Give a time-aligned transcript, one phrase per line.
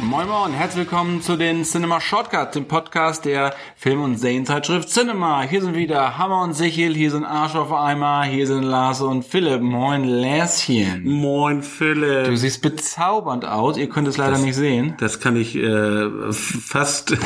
[0.00, 5.42] Moin Moin, herzlich willkommen zu den Cinema Shortcuts, dem Podcast der Film- und Serienzeitschrift Cinema.
[5.42, 9.24] Hier sind wieder Hammer und Sichel, hier sind Arsch auf Eimer, hier sind Lars und
[9.24, 9.60] Philipp.
[9.60, 11.02] Moin Lärschen.
[11.04, 12.26] Moin Philipp.
[12.26, 14.94] Du siehst bezaubernd aus, ihr könnt es leider das, nicht sehen.
[15.00, 17.16] Das kann ich äh, fast,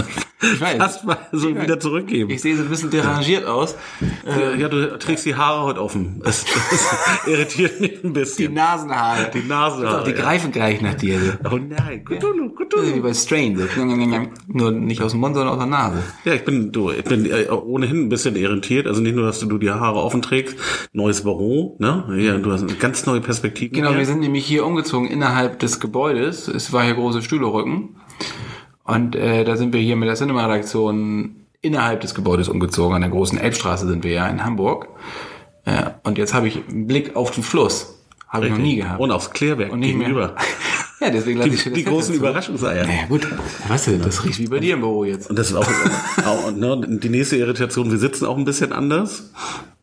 [0.42, 0.76] ich weiß.
[0.76, 2.30] fast mal so ich wieder zurückgeben.
[2.30, 3.76] Ich sehe so ein bisschen derangiert aus.
[4.26, 6.20] Äh, ja, du trägst die Haare heute offen.
[6.22, 8.48] Das, das irritiert mich ein bisschen.
[8.48, 9.30] Die Nasenhaare.
[9.32, 10.04] Die Nasenhaare.
[10.04, 11.38] Die greifen gleich nach dir.
[11.50, 12.96] Oh nein, Cthulhu, Cthulhu.
[12.96, 13.58] Wie bei Strain.
[14.46, 16.02] Nur nicht aus dem Mund, sondern aus der Nase.
[16.24, 18.86] Ja, ich bin, du, ich bin äh, ohnehin ein bisschen irritiert.
[18.86, 20.56] Also nicht nur, dass du die Haare offen trägst,
[20.92, 22.04] neues Büro, ne?
[22.18, 23.74] Ja, du hast eine ganz neue Perspektive.
[23.74, 23.98] Genau, hier.
[23.98, 26.48] wir sind nämlich hier umgezogen innerhalb des Gebäudes.
[26.48, 27.96] Es war hier große Stühlerücken.
[28.86, 32.94] Und äh, da sind wir hier mit der Cinema-Redaktion innerhalb des Gebäudes umgezogen.
[32.94, 34.88] An der großen Elbstraße sind wir ja in Hamburg.
[35.64, 37.98] Äh, und jetzt habe ich einen Blick auf den Fluss.
[38.28, 39.00] Habe ich noch nie gehabt.
[39.00, 40.34] Und aufs Klärwerk und nicht gegenüber.
[41.00, 42.24] Ja, deswegen lasse die, ich die großen dazu.
[42.24, 42.86] Überraschungseier.
[42.86, 43.26] Naja, gut.
[43.68, 45.28] Weißt du, das riecht wie bei dir im Büro jetzt.
[45.28, 45.68] Und das ist auch,
[46.24, 49.30] auch ne, die nächste Irritation, wir sitzen auch ein bisschen anders.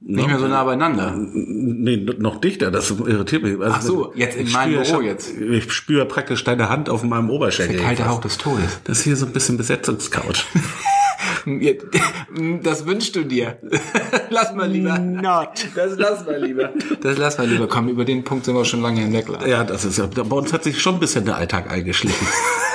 [0.05, 1.16] Nicht mehr so nah beieinander.
[1.16, 3.59] Nee, noch dichter, das irritiert mich.
[3.59, 5.31] Also Ach so, jetzt in meinem Büro jetzt.
[5.39, 7.77] Ich spüre praktisch deine Hand auf meinem Oberschenkel.
[7.77, 8.80] Der kalte Hauch des Todes.
[8.83, 10.45] Das ist hier so ein bisschen Besetzungscouch.
[12.63, 13.58] Das wünschst du dir.
[14.30, 14.97] lass mal lieber.
[14.97, 15.49] Not.
[15.75, 16.72] Das lass mal lieber.
[17.02, 17.67] Das lass mal lieber.
[17.67, 19.27] Komm, über den Punkt sind wir schon lange hinweg.
[19.45, 22.27] Ja, das ist ja, bei uns hat sich schon ein bisschen der Alltag eingeschlichen.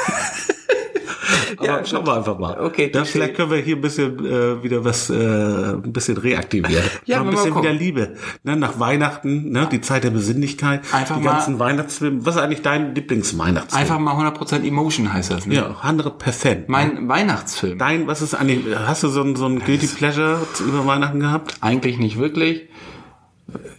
[1.69, 2.59] Ja, schauen wir einfach mal.
[2.61, 2.91] Okay.
[2.91, 6.85] Dann vielleicht können wir hier ein bisschen äh, wieder was, äh, ein bisschen reaktivieren.
[7.05, 8.15] Ja, ein bisschen wieder Liebe.
[8.43, 12.25] Ne, nach Weihnachten, ne, die Zeit der Besinnlichkeit, einfach die ganzen Weihnachtsfilme.
[12.27, 13.81] Was ist eigentlich dein Lieblingsweihnachtsfilm?
[13.81, 15.47] Einfach mal 100% Emotion heißt das.
[15.47, 15.55] Ne?
[15.55, 16.65] Ja, 100%.
[16.67, 17.09] Mein ne?
[17.09, 17.79] Weihnachtsfilm.
[17.79, 21.55] Dein, was ist eigentlich, hast du so ein, so ein Guilty Pleasure über Weihnachten gehabt?
[21.61, 22.69] Eigentlich nicht wirklich.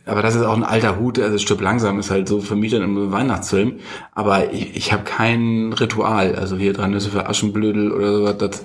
[0.06, 3.12] Aber das ist auch ein alter Hut, also Stück langsam ist halt so dann im
[3.12, 3.80] Weihnachtsfilm.
[4.14, 6.36] Aber ich, ich habe kein Ritual.
[6.36, 8.64] Also hier dran Nüsse für Aschenblödel oder sowas, das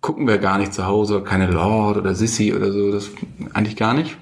[0.00, 1.22] gucken wir gar nicht zu Hause.
[1.22, 3.10] Keine Lord oder Sissy oder so, das
[3.54, 4.16] eigentlich gar nicht.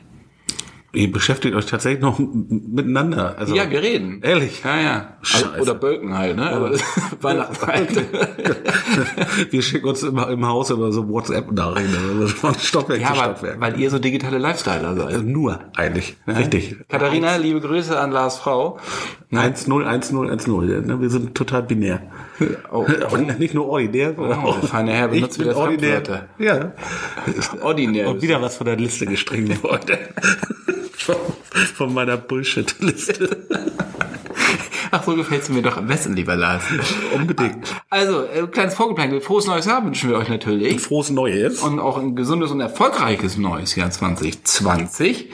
[0.93, 3.37] Ihr beschäftigt euch tatsächlich noch miteinander.
[3.39, 4.23] Also, ja, wir reden.
[4.23, 4.63] Ehrlich?
[4.65, 5.17] Ja, ja.
[5.23, 5.61] Scheiße.
[5.61, 6.51] Oder Bölken halt, ne?
[6.51, 6.73] Aber
[7.21, 7.91] Weihnachten halt.
[9.53, 11.95] wir schicken uns immer im Haus immer so WhatsApp-Nachrichten.
[12.21, 13.61] Also von Stockwerk ja, zu Stockwerk.
[13.61, 15.07] weil ihr so digitale Lifestyler seid.
[15.07, 16.17] Also nur, eigentlich.
[16.27, 16.33] Ja.
[16.35, 16.77] Richtig.
[16.89, 18.79] Katharina, liebe Grüße an Lars Frau.
[19.33, 20.13] 1-0, 1-0,
[20.45, 21.01] 1-0.
[21.01, 22.03] Wir sind total binär.
[22.73, 22.87] Oh.
[23.13, 24.65] Und nicht nur ordinär, Oh, auch.
[24.65, 26.03] feine Herr benutzt wieder ordinär.
[26.39, 26.73] Ja.
[27.61, 28.09] Ordinär.
[28.09, 29.99] Und wieder was von der Liste gestrichen worden.
[31.03, 33.47] Von, meiner Bullshit-Liste.
[34.93, 36.65] Ach, so gefällt's mir doch am besten, lieber Lars.
[37.15, 37.69] Unbedingt.
[37.91, 39.21] Also, äh, kleines Vorgeplänkel.
[39.21, 40.81] Frohes neues Jahr wünschen wir euch natürlich.
[40.81, 41.61] Frohes Neues.
[41.61, 45.31] Und auch ein gesundes und erfolgreiches neues Jahr 2020.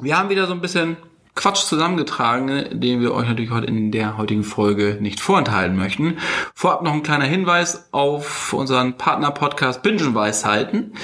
[0.00, 0.96] Wir haben wieder so ein bisschen
[1.34, 6.16] Quatsch zusammengetragen, den wir euch natürlich heute in der heutigen Folge nicht vorenthalten möchten.
[6.54, 10.94] Vorab noch ein kleiner Hinweis auf unseren Partner-Podcast Bingenweisheiten.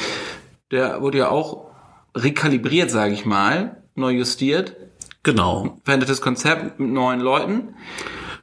[0.70, 1.71] Der wurde ja auch
[2.14, 4.76] rekalibriert, sage ich mal, neu justiert.
[5.22, 5.78] Genau.
[5.84, 7.74] Verändertes Konzept mit neuen Leuten,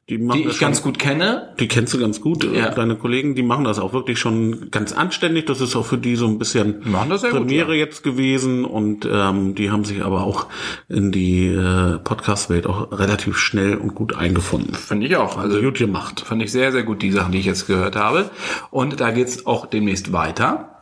[0.10, 1.54] Die, die ich schon, ganz gut kenne.
[1.60, 2.46] Die kennst du ganz gut.
[2.46, 2.70] Ja.
[2.70, 5.46] Deine Kollegen, die machen das auch wirklich schon ganz anständig.
[5.46, 7.86] Das ist auch für die so ein bisschen sehr gut, Premiere ja.
[7.86, 8.64] jetzt gewesen.
[8.64, 10.48] Und ähm, die haben sich aber auch
[10.88, 14.74] in die äh, Podcast-Welt auch relativ schnell und gut eingefunden.
[14.74, 15.38] Finde ich auch.
[15.38, 16.22] Also gut gemacht.
[16.22, 18.32] Fand ich sehr, sehr gut, die Sachen, die ich jetzt gehört habe.
[18.72, 20.82] Und da geht's auch demnächst weiter.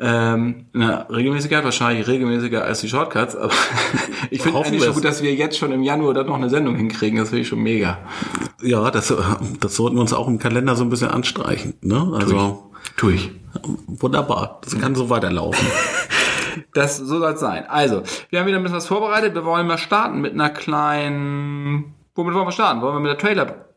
[0.00, 3.52] Ähm, na, Regelmäßigkeit wahrscheinlich regelmäßiger als die Shortcuts, aber
[4.30, 6.74] ich finde eigentlich schon gut, dass wir jetzt schon im Januar dann noch eine Sendung
[6.74, 7.18] hinkriegen.
[7.18, 7.98] Das finde ich schon mega.
[8.60, 9.16] Ja, das, äh,
[9.60, 11.74] das sollten wir uns auch im Kalender so ein bisschen anstreichen.
[11.80, 12.12] Ne?
[12.14, 13.30] Also Tu ich.
[13.86, 14.60] wunderbar.
[14.62, 15.66] Das kann so weiterlaufen.
[16.72, 17.64] Das, so soll es sein.
[17.68, 19.34] Also, wir haben wieder ein bisschen was vorbereitet.
[19.34, 21.94] Wir wollen mal starten mit einer kleinen...
[22.14, 22.80] Womit wollen wir starten?
[22.80, 23.18] Wollen wir mit der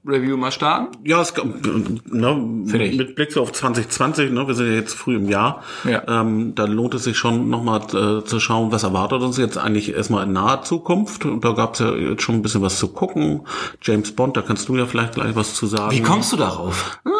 [0.07, 0.97] Trailer-Review mal starten?
[1.03, 5.63] Ja, es ne, mit Blick auf 2020, ne, wir sind ja jetzt früh im Jahr,
[5.83, 6.03] Ja.
[6.07, 9.93] ähm, da lohnt es sich schon nochmal äh, zu schauen, was erwartet uns jetzt eigentlich
[9.93, 11.25] erstmal in naher Zukunft.
[11.25, 13.41] Und da gab es ja jetzt schon ein bisschen was zu gucken.
[13.81, 15.91] James Bond, da kannst du ja vielleicht gleich was zu sagen.
[15.91, 16.99] Wie kommst du darauf?
[17.03, 17.13] Man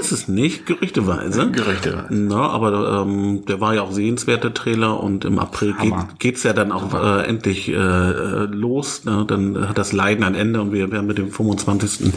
[0.00, 1.50] weiß es nicht, gerüchteweise.
[1.50, 2.06] Gerüchteweise.
[2.10, 6.08] Na, aber ähm, der war ja auch sehenswerter Trailer und im April geht, Hammer.
[6.18, 9.04] geht's ja dann auch äh, endlich äh, los.
[9.04, 9.24] Ne?
[9.26, 12.12] Dann hat das Leiden ein Ende und wir werden mit dem 25.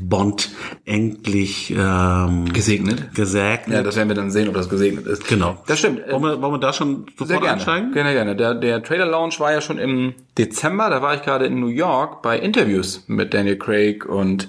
[0.00, 0.50] Bond
[0.84, 3.14] endlich ähm, Gesegnet.
[3.14, 3.76] gesegnet.
[3.76, 5.26] Ja, das werden wir dann sehen, ob das gesegnet ist.
[5.28, 5.58] Genau.
[5.66, 6.00] Das stimmt.
[6.10, 7.50] Wollen wir, wollen wir da schon Sehr sofort gerne.
[7.54, 7.92] einsteigen?
[7.92, 8.36] Gerne, gerne.
[8.36, 10.90] Der, der Trailer-Launch war ja schon im Dezember.
[10.90, 14.48] Da war ich gerade in New York bei Interviews mit Daniel Craig und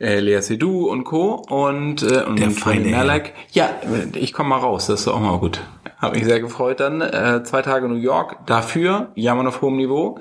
[0.00, 1.34] äh, Lea Seydoux und Co.
[1.48, 2.98] Und, äh, und Der feine Herr.
[2.98, 3.34] Malek.
[3.52, 3.70] Ja,
[4.14, 4.86] ich komme mal raus.
[4.86, 5.60] Das ist auch mal gut.
[6.00, 7.00] Hab mich sehr gefreut dann.
[7.00, 8.46] Äh, zwei Tage New York.
[8.46, 10.20] Dafür jammern auf hohem Niveau.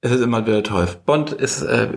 [0.00, 0.86] Es ist immer wieder toll.
[1.06, 1.88] Bond ist äh,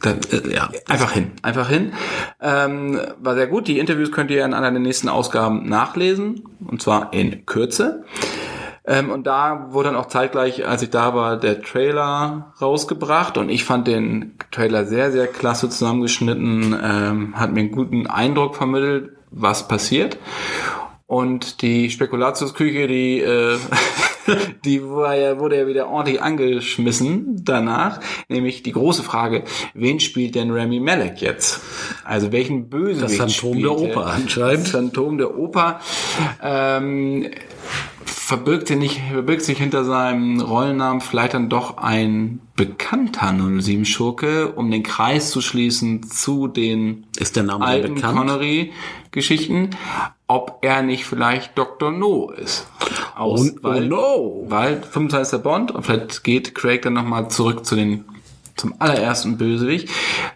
[0.00, 1.92] da, äh, ja einfach hin, einfach hin.
[2.40, 3.68] Ähm, war sehr gut.
[3.68, 8.04] Die Interviews könnt ihr in einer der nächsten Ausgaben nachlesen und zwar in Kürze.
[8.84, 13.48] Ähm, und da wurde dann auch zeitgleich, als ich da war, der Trailer rausgebracht und
[13.48, 19.12] ich fand den Trailer sehr, sehr klasse zusammengeschnitten, ähm, hat mir einen guten Eindruck vermittelt,
[19.30, 20.18] was passiert.
[21.06, 23.58] Und die Spekulatiusküche, die, äh,
[24.64, 28.00] die war ja, wurde ja wieder ordentlich angeschmissen danach.
[28.28, 29.44] Nämlich die große Frage,
[29.74, 31.60] wen spielt denn Rami Malek jetzt?
[32.04, 33.98] Also welchen Bösewicht Das Phantom der spielt er?
[33.98, 34.64] Oper anscheinend.
[34.64, 35.80] Das Phantom der Oper.
[36.42, 37.30] Ähm,
[38.04, 44.70] verbirgt, sich nicht, verbirgt sich hinter seinem Rollennamen vielleicht dann doch ein bekannter 07-Schurke, um
[44.70, 48.00] den Kreis zu schließen zu den Ist der Name alten?
[48.00, 49.70] Connery-Geschichten,
[50.26, 51.90] ob er nicht vielleicht Dr.
[51.90, 52.66] No ist.
[53.14, 54.44] Aus, Oh, oh no.
[54.48, 55.40] Weil 25.
[55.42, 58.04] Bond und vielleicht geht Craig dann nochmal zurück zu den
[58.56, 59.88] zum allerersten Bösewicht.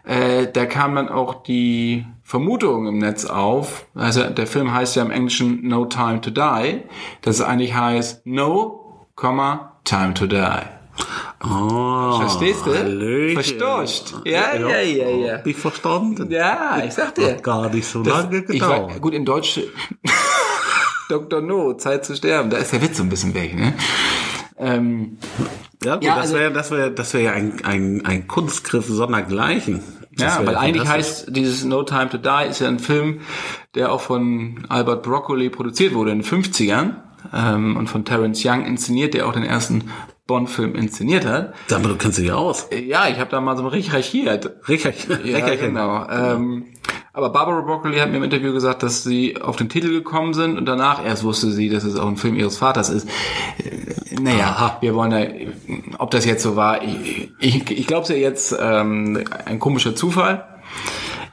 [0.04, 3.86] Äh, da kam dann auch die Vermutung im Netz auf.
[3.94, 6.82] Also der Film heißt ja im Englischen No Time to Die.
[7.22, 9.06] Das eigentlich heißt No,
[9.84, 10.42] Time to Die.
[11.44, 12.74] Oh, Verstehst du?
[12.74, 13.34] Hallöchen.
[13.34, 14.14] Verstehst?
[14.24, 15.32] Ja, ja, ja, ja.
[15.34, 16.30] Hab ich verstanden.
[16.30, 17.28] Ja, ich sag dir.
[17.32, 19.00] Hat gar nicht so Das- lange ich war, gedauert.
[19.02, 19.60] gut, in Deutsch
[21.08, 21.40] Dr.
[21.40, 22.50] No, Zeit zu sterben.
[22.50, 23.74] Da ist der Witz so ein bisschen weg, ne?
[24.58, 25.18] Ähm,
[25.84, 28.86] Ja, gut, Ja, das also- wäre das wäre das wäre ja ein, ein, ein Kunstgriff
[28.86, 29.82] sondergleichen.
[30.16, 33.20] Das ja, wär weil eigentlich heißt dieses No Time to Die ist ja ein Film,
[33.74, 36.94] der auch von Albert Broccoli produziert wurde in den 50ern
[37.34, 39.90] ähm, und von Terence Young inszeniert, der auch den ersten
[40.26, 41.54] Bond-Film inszeniert hat.
[41.68, 42.64] Sag mal, du kennst dich ja aus.
[42.70, 44.50] Äh, Ja, ich habe da mal so recherchiert.
[44.68, 45.24] Recherchen.
[45.24, 46.06] Ja, genau.
[46.10, 46.64] Ähm,
[47.12, 50.58] aber Barbara Broccoli hat mir im Interview gesagt, dass sie auf den Titel gekommen sind
[50.58, 53.08] und danach erst wusste sie, dass es auch ein Film ihres Vaters ist.
[53.58, 55.22] Äh, Naja, wir wollen da,
[55.98, 59.94] ob das jetzt so war, ich, ich, ich glaube es ja jetzt ähm, ein komischer
[59.94, 60.44] Zufall.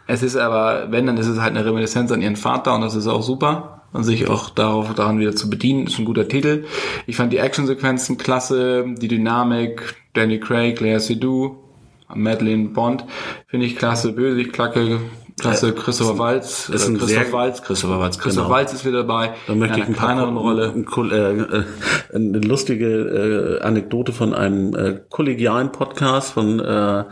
[0.06, 2.94] Es ist aber, wenn, dann ist es halt eine Reminiszenz an ihren Vater und das
[2.96, 3.83] ist auch super.
[3.94, 6.66] Und sich auch darauf, daran wieder zu bedienen, ist ein guter Titel.
[7.06, 11.56] Ich fand die Actionsequenzen klasse, die Dynamik, Danny Craig, Lea Seydoux,
[12.14, 13.06] Madeleine Bond,
[13.48, 15.00] finde ich klasse, Bösewicht, Klacke,
[15.40, 18.56] klasse, Christopher Waltz, ist äh, ein Christoph sehr- Waltz, Christopher Waltz, Christoph Genau.
[18.56, 20.74] Waltz ist wieder dabei, Da möchte ich einer ein paar kleineren Rolle.
[20.74, 21.64] Ein, äh, äh,
[22.14, 27.06] eine lustige äh, Anekdote von einem äh, kollegialen Podcast von äh,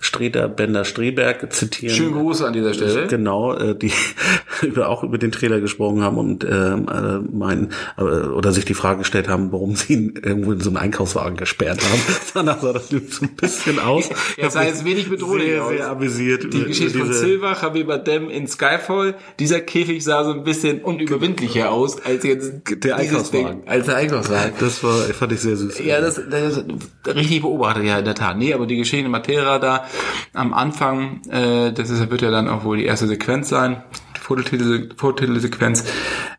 [0.00, 1.94] Streter Bender Streberg zitieren.
[1.94, 3.06] Schönen Gruß an dieser Stelle.
[3.06, 3.92] Genau, äh, die
[4.62, 8.98] über, auch über den Trailer gesprochen haben und äh, meinen äh, oder sich die Frage
[9.00, 12.00] gestellt haben, warum sie ihn irgendwo in so einen Einkaufswagen gesperrt haben.
[12.34, 14.08] Danach sah das so ein bisschen aus.
[14.36, 15.70] Ja, sah jetzt wenig bedrohlich sehr, aus.
[15.70, 16.52] sehr amüsiert.
[16.52, 19.14] Die Geschichte von Silver, Javier Bardem in Skyfall.
[19.38, 22.52] Dieser Käfig sah so ein bisschen unüberwindlicher aus als jetzt
[22.84, 23.62] Der Einkaufswagen.
[23.62, 24.52] Ding, als der Einkaufswagen.
[24.60, 25.80] Das war, fand ich sehr süß.
[25.84, 26.64] Ja, das, das
[27.06, 28.38] richtig beobachtet, ja, in der Tat.
[28.38, 29.84] Nee, aber die Geschichte in Matera da
[30.32, 33.82] am Anfang, äh, das ist, wird ja dann auch wohl die erste Sequenz sein,
[34.16, 35.84] die Fototitel, Fototitelsequenz,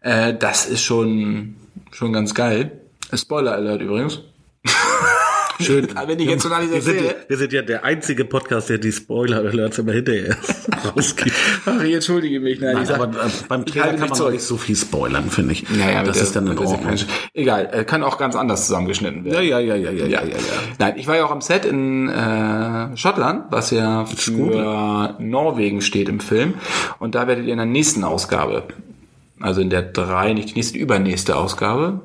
[0.01, 1.55] äh, das ist schon,
[1.91, 2.81] schon ganz geil.
[3.13, 4.21] Spoiler Alert übrigens.
[5.59, 5.87] Schön.
[6.07, 7.25] Wenn ich jetzt schon alles wir sind, ja, erzähle.
[7.27, 10.35] wir sind ja der einzige Podcast, der die Spoiler-Alerts immer hinterher
[10.95, 11.31] rausgibt.
[11.65, 12.59] Ach, ich entschuldige mich.
[12.59, 14.75] Nein, ich Nein, sag, aber äh, beim ich Trailer halte kann man nicht so viel
[14.75, 15.63] spoilern, finde ich.
[15.77, 16.95] Ja, ja, das mit ist dann der- in der Ordnung.
[17.33, 19.33] Egal, äh, kann auch ganz anders zusammengeschnitten werden.
[19.35, 20.35] Ja, ja, ja, ja, ja, ja, ja, ja.
[20.79, 26.09] Nein, ich war ja auch am Set in äh, Schottland, was ja für Norwegen steht
[26.09, 26.55] im Film.
[26.99, 28.63] Und da werdet ihr in der nächsten Ausgabe,
[29.39, 32.01] also in der drei, nicht die nächste, übernächste Ausgabe,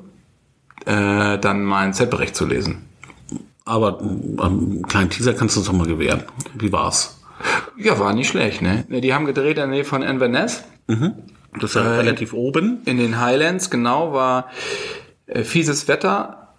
[0.85, 2.83] äh, dann meinen Setbericht zu lesen.
[3.65, 6.23] Aber ähm, einen kleinen Teaser kannst du uns doch mal gewähren.
[6.55, 7.19] Wie war's?
[7.77, 8.85] Ja, war nicht schlecht, ne?
[8.89, 10.63] Ne, Die haben gedreht in der Nähe von Inverness.
[10.87, 12.81] Das ist ja relativ oben.
[12.85, 14.47] In den Highlands, genau, war
[15.27, 16.49] äh, fieses Wetter.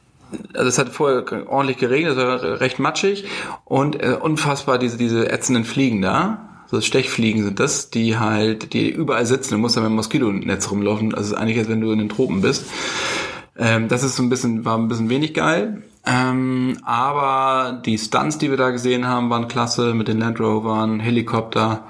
[0.54, 3.25] Also es hat vorher ordentlich geregnet, es war recht matschig
[3.64, 6.49] und äh, unfassbar diese, diese ätzenden Fliegen da.
[6.66, 9.54] So Stechfliegen sind das, die halt, die überall sitzen.
[9.54, 11.14] Du musst da mit dem Moskitonetz rumlaufen.
[11.14, 12.64] Also es ist eigentlich, als wenn du in den Tropen bist.
[13.56, 15.82] Ähm, das ist so ein bisschen, war ein bisschen wenig geil.
[16.06, 21.00] Ähm, aber die Stunts, die wir da gesehen haben, waren klasse mit den Land Rovern,
[21.00, 21.84] Helikopter.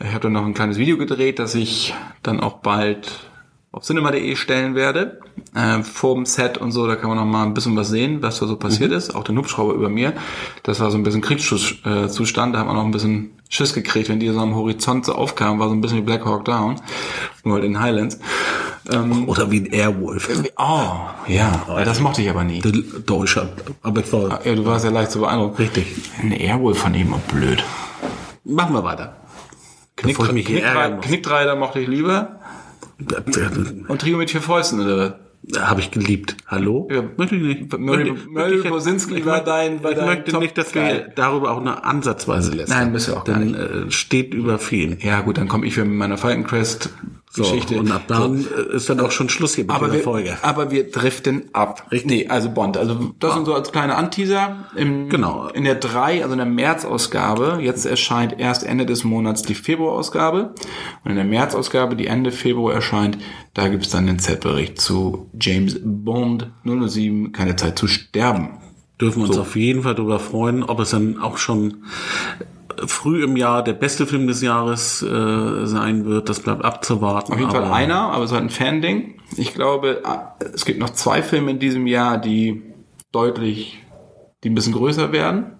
[0.00, 3.28] Ich habe dann noch ein kleines Video gedreht, das ich dann auch bald
[3.70, 5.20] auf cinema.de stellen werde.
[5.54, 8.40] Äh, vorm Set und so, da kann man noch mal ein bisschen was sehen, was
[8.40, 9.14] da so passiert ist.
[9.14, 10.14] Auch den Hubschrauber über mir.
[10.62, 12.54] Das war so ein bisschen Kriegszustand.
[12.54, 15.58] Da hat man noch ein bisschen Schiss gekriegt, wenn die so am Horizont so aufkamen.
[15.58, 16.80] War so ein bisschen wie Black Hawk Down.
[17.44, 18.18] Nur halt in Highlands.
[18.90, 20.28] Ähm, Oder wie ein Airwolf.
[20.56, 20.90] oh,
[21.26, 21.64] ja.
[21.84, 22.60] Das mochte ich aber nie.
[23.06, 23.48] Deutscher.
[23.82, 25.56] Aber ich war Ja, du warst ja leicht zu beeindrucken.
[25.56, 25.86] richtig.
[26.20, 27.62] Ein Airwolf ich immer blöd.
[28.44, 29.16] Machen wir weiter.
[29.96, 31.00] Knick, muss.
[31.02, 32.38] Knickreiter mochte ich lieber.
[33.88, 35.18] Und Trio mit vier Fäusten, oder?
[35.56, 36.36] Habe ich geliebt.
[36.46, 36.88] Hallo?
[36.92, 37.02] Ja.
[37.16, 37.78] Möchte ich nicht.
[37.78, 41.04] Murray- Murray Bosinski war dein- war Ich möchte Top nicht, dass wir Guy.
[41.14, 42.68] darüber auch nur ansatzweise lässt.
[42.68, 43.58] Nein, müssen wir auch gar Dann nicht.
[43.58, 44.98] äh, steht über vielen.
[45.00, 46.90] Ja, gut, dann komme ich wieder mit meiner Falcon Crest
[47.30, 47.78] So, Geschichte.
[47.78, 50.38] und ab dann äh, ist dann auch schon Schluss hier mit aber wir, Folge.
[50.42, 51.86] aber wir driften ab.
[51.92, 52.10] Richtig.
[52.10, 52.76] Nee, also Bond.
[52.76, 54.64] Also das sind so als kleine Anteaser.
[54.74, 55.48] Im, Genau.
[55.48, 60.54] In der 3, also in der März-Ausgabe, jetzt erscheint erst Ende des Monats die Februar-Ausgabe.
[61.04, 63.18] Und in der März-Ausgabe, die Ende Februar erscheint,
[63.54, 68.58] da gibt's dann den Z-Bericht zu James Bond 007, keine Zeit zu sterben.
[69.00, 71.84] Dürfen uns auf jeden Fall darüber freuen, ob es dann auch schon
[72.86, 76.28] früh im Jahr der beste Film des Jahres äh, sein wird.
[76.28, 77.32] Das bleibt abzuwarten.
[77.32, 79.14] Auf jeden Fall aber- einer, aber es ist halt ein Fan-Ding.
[79.36, 82.62] Ich glaube, ah, es gibt noch zwei Filme in diesem Jahr, die
[83.12, 83.78] deutlich,
[84.44, 85.52] die ein bisschen größer werden.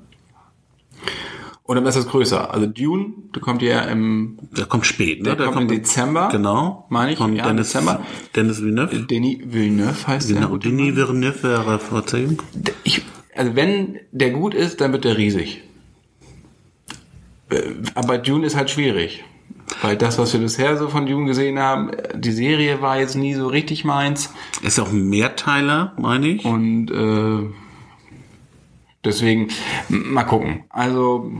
[1.65, 2.53] Oder besser ist größer.
[2.55, 5.37] Also Dune, der kommt ja im Der kommt spät, ne?
[5.37, 6.87] Der kommt im Dezember, Genau.
[6.89, 8.01] meine ich, Von ja, Dennis, Dezember.
[8.35, 9.01] Dennis Villeneuve.
[9.01, 10.37] Denis Villeneuve heißt der.
[10.37, 10.97] Genau, gute Denis.
[10.97, 12.41] Villeneuve wäre Verzeihung.
[12.85, 13.03] Ich,
[13.37, 15.63] also wenn der gut ist, dann wird der riesig.
[17.51, 19.25] Äh, Aber Dune ist halt schwierig.
[19.83, 23.35] Weil das, was wir bisher so von Dune gesehen haben, die Serie war jetzt nie
[23.35, 24.33] so richtig meins.
[24.63, 26.45] Ist auch ein Mehrteiler, meine ich.
[26.45, 27.55] Und äh,
[29.05, 29.49] deswegen
[29.89, 30.65] mal gucken.
[30.71, 31.31] Also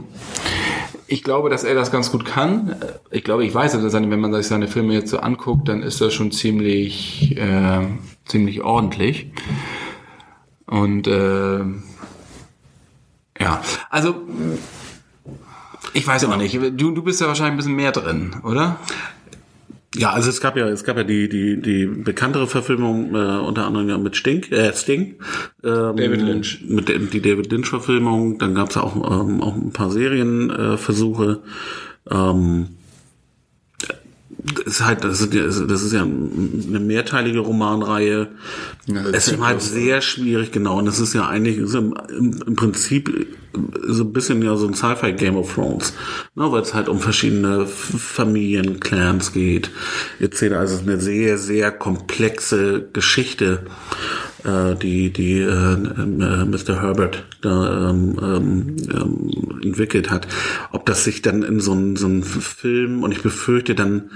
[1.07, 2.77] ich glaube, dass er das ganz gut kann.
[3.11, 5.83] Ich glaube, ich weiß, dass seine, wenn man sich seine Filme jetzt so anguckt, dann
[5.83, 7.87] ist das schon ziemlich, äh,
[8.27, 9.33] ziemlich ordentlich.
[10.67, 11.61] Und äh,
[13.41, 14.17] ja, also
[15.95, 16.55] ich weiß aber nicht.
[16.55, 18.79] Du, du bist ja wahrscheinlich ein bisschen mehr drin, oder?
[19.97, 23.67] Ja, also es gab ja, es gab ja die die die bekanntere Verfilmung äh, unter
[23.67, 25.15] anderem ja mit Sting, äh, Sting,
[25.65, 26.63] ähm, David Lynch.
[26.69, 28.39] mit der, die David Lynch Verfilmung.
[28.39, 30.75] Dann gab es auch ähm, auch ein paar Serienversuche.
[30.75, 31.41] Äh, Versuche.
[32.11, 32.69] ähm,
[34.65, 38.29] das ist halt, das ist, ja- das ist ja eine mehrteilige Romanreihe.
[38.87, 40.79] Ja, es ist halt sehr schwierig, genau.
[40.79, 43.27] Und das ist ja eigentlich ist im, im, im Prinzip
[43.87, 45.93] so ein bisschen ja so ein Sci-Fi Game of Thrones,
[46.35, 49.71] ne, weil es halt um verschiedene Familien, Clans geht.
[50.21, 50.55] Etc.
[50.55, 53.67] Also eine sehr, sehr komplexe Geschichte,
[54.45, 56.83] äh, die die äh, äh, Mr.
[56.83, 60.27] Herbert da ähm, ähm, ähm, entwickelt hat.
[60.73, 64.11] Ob das sich dann in so einen so Film und ich befürchte dann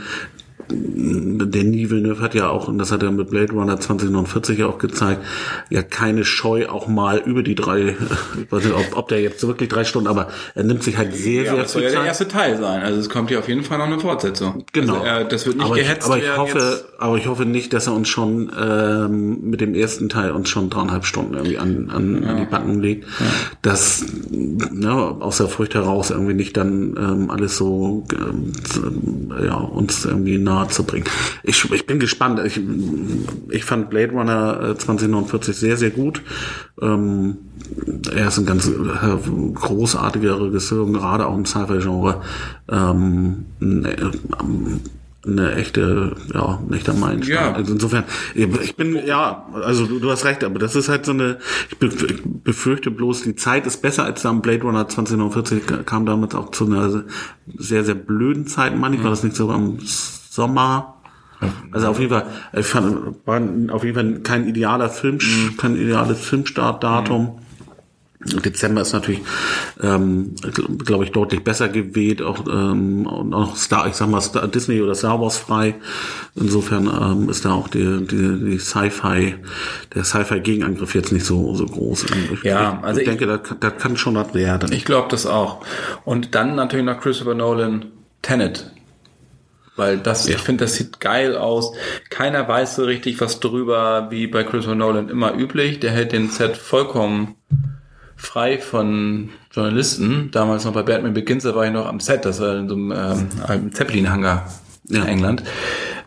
[0.68, 4.78] Denis Villeneuve hat ja auch, und das hat er mit Blade Runner 2049 ja auch
[4.78, 5.22] gezeigt,
[5.70, 7.96] ja keine Scheu auch mal über die drei,
[8.42, 11.14] ich weiß nicht, ob, ob der jetzt wirklich drei Stunden, aber er nimmt sich halt
[11.14, 12.08] sehr, Ja, sehr das soll viel ja der Zeit.
[12.08, 12.82] erste Teil sein.
[12.82, 14.64] Also es kommt hier auf jeden Fall noch eine Fortsetzung.
[14.72, 15.00] Genau.
[15.00, 17.72] Also, äh, das wird nicht aber ich, gehetzt aber ich hoffe, aber ich hoffe nicht,
[17.72, 21.90] dass er uns schon ähm, mit dem ersten Teil uns schon dreieinhalb Stunden irgendwie an,
[21.90, 23.06] an, an die Backen legt,
[23.62, 28.52] dass ne, aus der Furcht heraus irgendwie nicht dann ähm, alles so ähm,
[29.42, 31.06] ja uns irgendwie nahe zu bringen.
[31.42, 32.40] Ich, ich bin gespannt.
[32.44, 32.60] Ich,
[33.50, 36.22] ich fand Blade Runner äh, 2049 sehr sehr gut.
[36.80, 37.38] Ähm,
[38.14, 38.72] er ist ein ganz äh,
[39.54, 42.20] großartiger Regisseur, gerade auch im Sci-Fi-Genre.
[42.70, 43.96] Ähm, ne,
[45.24, 47.36] eine echte, ja, ein echter Meilenstein.
[47.36, 47.52] Ja.
[47.52, 48.02] Also insofern,
[48.34, 51.38] ich bin, ja, also du, du hast recht, aber das ist halt so eine,
[51.70, 56.06] ich be- ich befürchte bloß, die Zeit ist besser als am Blade Runner 2049, kam
[56.06, 57.04] damals auch zu einer
[57.56, 59.78] sehr, sehr blöden Zeit, meine ich, war das nicht so am
[60.32, 60.94] Sommer?
[61.72, 63.40] Also auf jeden Fall, ich fand, war
[63.74, 65.18] auf jeden Fall kein idealer Film,
[65.58, 67.38] kein ideales Filmstartdatum.
[68.44, 69.20] Dezember ist natürlich,
[69.82, 70.36] ähm,
[70.84, 74.80] glaube ich, deutlich besser gewählt, auch ähm, und auch Star, ich sag mal Star, Disney
[74.80, 75.74] oder Star Wars frei.
[76.36, 79.34] Insofern ähm, ist da auch die, die, die Sci-Fi,
[79.96, 82.06] der Sci-Fi-Gegenangriff jetzt nicht so so groß.
[82.34, 84.72] Ich, Ja, also ich ich- denke, da, da kann schon was werden.
[84.72, 85.66] Ich glaube das auch.
[86.04, 87.86] Und dann natürlich noch Christopher Nolan
[88.22, 88.70] Tenet.
[89.76, 91.72] Weil das, ich finde, das sieht geil aus.
[92.10, 95.80] Keiner weiß so richtig was drüber, wie bei Christopher Nolan immer üblich.
[95.80, 97.36] Der hält den Set vollkommen
[98.16, 100.30] frei von Journalisten.
[100.30, 102.74] Damals noch bei Batman Begins, da war ich noch am Set, das war in so
[102.74, 102.92] einem
[103.48, 104.46] ähm, Zeppelin-Hangar
[104.88, 105.04] in Ja.
[105.06, 105.42] England.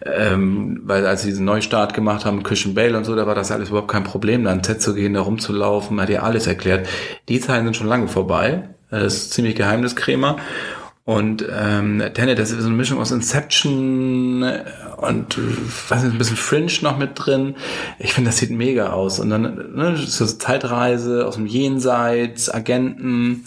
[0.05, 3.51] Ähm, weil als sie diesen Neustart gemacht haben, Christian Bale und so, da war das
[3.51, 6.87] alles überhaupt kein Problem, da ans Set zu gehen, da rumzulaufen, hat ja alles erklärt.
[7.27, 8.69] Die Zeiten sind schon lange vorbei.
[8.91, 10.37] Das ist ziemlich Geheimniskrämer.
[11.05, 14.43] Und ähm, Tenet, das ist so eine Mischung aus Inception
[14.97, 15.37] und
[15.89, 17.55] was ist ein bisschen Fringe noch mit drin.
[17.99, 19.19] Ich finde, das sieht mega aus.
[19.19, 23.45] Und dann ne, so Zeitreise aus dem Jenseits, Agenten.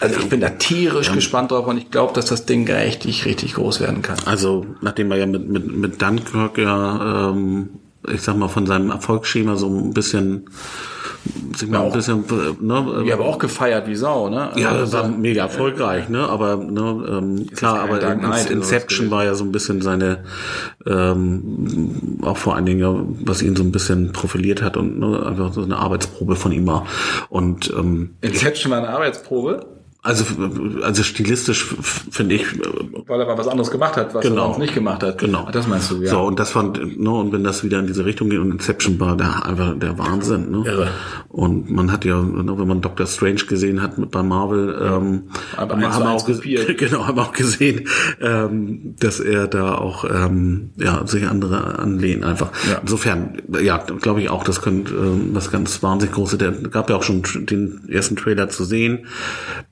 [0.00, 1.14] Also ich bin da tierisch ja.
[1.14, 4.18] gespannt drauf und ich glaube, dass das Ding richtig, richtig groß werden kann.
[4.26, 7.70] Also nachdem er ja mit, mit, mit Dunkirk ja, ähm,
[8.12, 10.48] ich sag mal, von seinem Erfolgsschema so ein bisschen
[11.56, 12.24] sich mal ein bisschen,
[12.60, 14.50] ne, ja, aber auch gefeiert wie Sau, ne?
[14.52, 16.28] Also ja, war mega erfolgreich, ne?
[16.28, 18.22] Aber ne, ähm, klar, aber in,
[18.52, 20.24] Inception war ja so ein bisschen seine,
[20.86, 25.52] ähm, auch vor allen Dingen, was ihn so ein bisschen profiliert hat und ne, einfach
[25.52, 26.86] so eine Arbeitsprobe von ihm war.
[27.28, 29.75] Und ähm, Inception war eine Arbeitsprobe?
[30.02, 30.24] Also,
[30.82, 31.66] also stilistisch
[32.10, 32.46] finde ich.
[33.06, 35.18] Weil er mal was anderes gemacht hat, was genau, er sonst nicht gemacht hat.
[35.18, 35.48] Genau.
[35.50, 36.10] Das meinst du, ja.
[36.10, 39.00] So, und das fand, ne, und wenn das wieder in diese Richtung geht und Inception
[39.00, 40.62] war der einfach der Wahnsinn, ne?
[40.64, 40.88] Irre.
[41.28, 45.22] Und man hat ja, ne, wenn man Doctor Strange gesehen hat mit bei Marvel, ähm,
[45.56, 47.88] Aber haben, haben auch gesehen, genau, haben auch gesehen,
[48.20, 52.52] ähm, dass er da auch ähm, ja, sich andere anlehnen einfach.
[52.70, 52.78] Ja.
[52.78, 56.38] Insofern, ja, glaube ich auch, das könnte ähm, was ganz wahnsinnig große.
[56.38, 59.06] Der gab ja auch schon den ersten Trailer zu sehen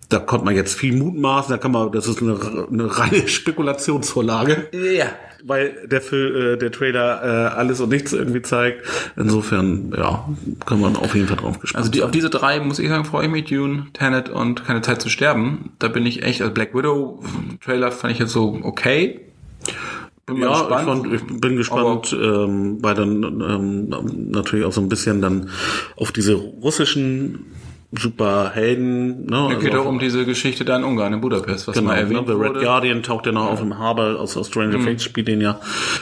[0.08, 2.38] da konnte man jetzt viel mutmaßen, da kann man, das ist eine,
[2.70, 4.68] eine reine Spekulationsvorlage.
[4.73, 5.06] Ja.
[5.46, 8.82] Weil der Film, äh, der Trailer äh, alles und nichts irgendwie zeigt.
[9.16, 10.26] Insofern, ja,
[10.64, 13.04] kann man auf jeden Fall drauf gespannt Also die, auf diese drei, muss ich sagen,
[13.04, 15.73] freue ich mich, Dune, Tenet und Keine Zeit zu sterben.
[15.78, 17.23] Da bin ich echt, also Black Widow
[17.62, 19.20] Trailer fand ich jetzt so okay.
[20.26, 24.88] Bin ja, ich, fand, ich, bin gespannt, ähm, weil dann ähm, natürlich auch so ein
[24.88, 25.50] bisschen dann
[25.96, 27.44] auf diese russischen
[27.98, 29.26] Superhelden.
[29.26, 29.52] Ne?
[29.52, 31.96] Es geht also auch um diese Geschichte da in Ungarn, in Budapest, was genau, mal
[31.96, 32.34] erwähnt ne?
[32.34, 33.52] The Red Guardian taucht ja noch ja.
[33.52, 34.86] auf dem Harbor aus, aus Stranger mhm.
[34.86, 35.60] Things spielt den ja.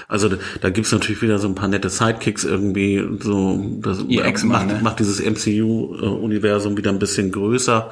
[0.08, 3.02] Also da, da gibt's natürlich wieder so ein paar nette Sidekicks irgendwie.
[3.20, 4.80] So, das EX macht, ne?
[4.82, 7.90] macht dieses MCU-Universum wieder ein bisschen größer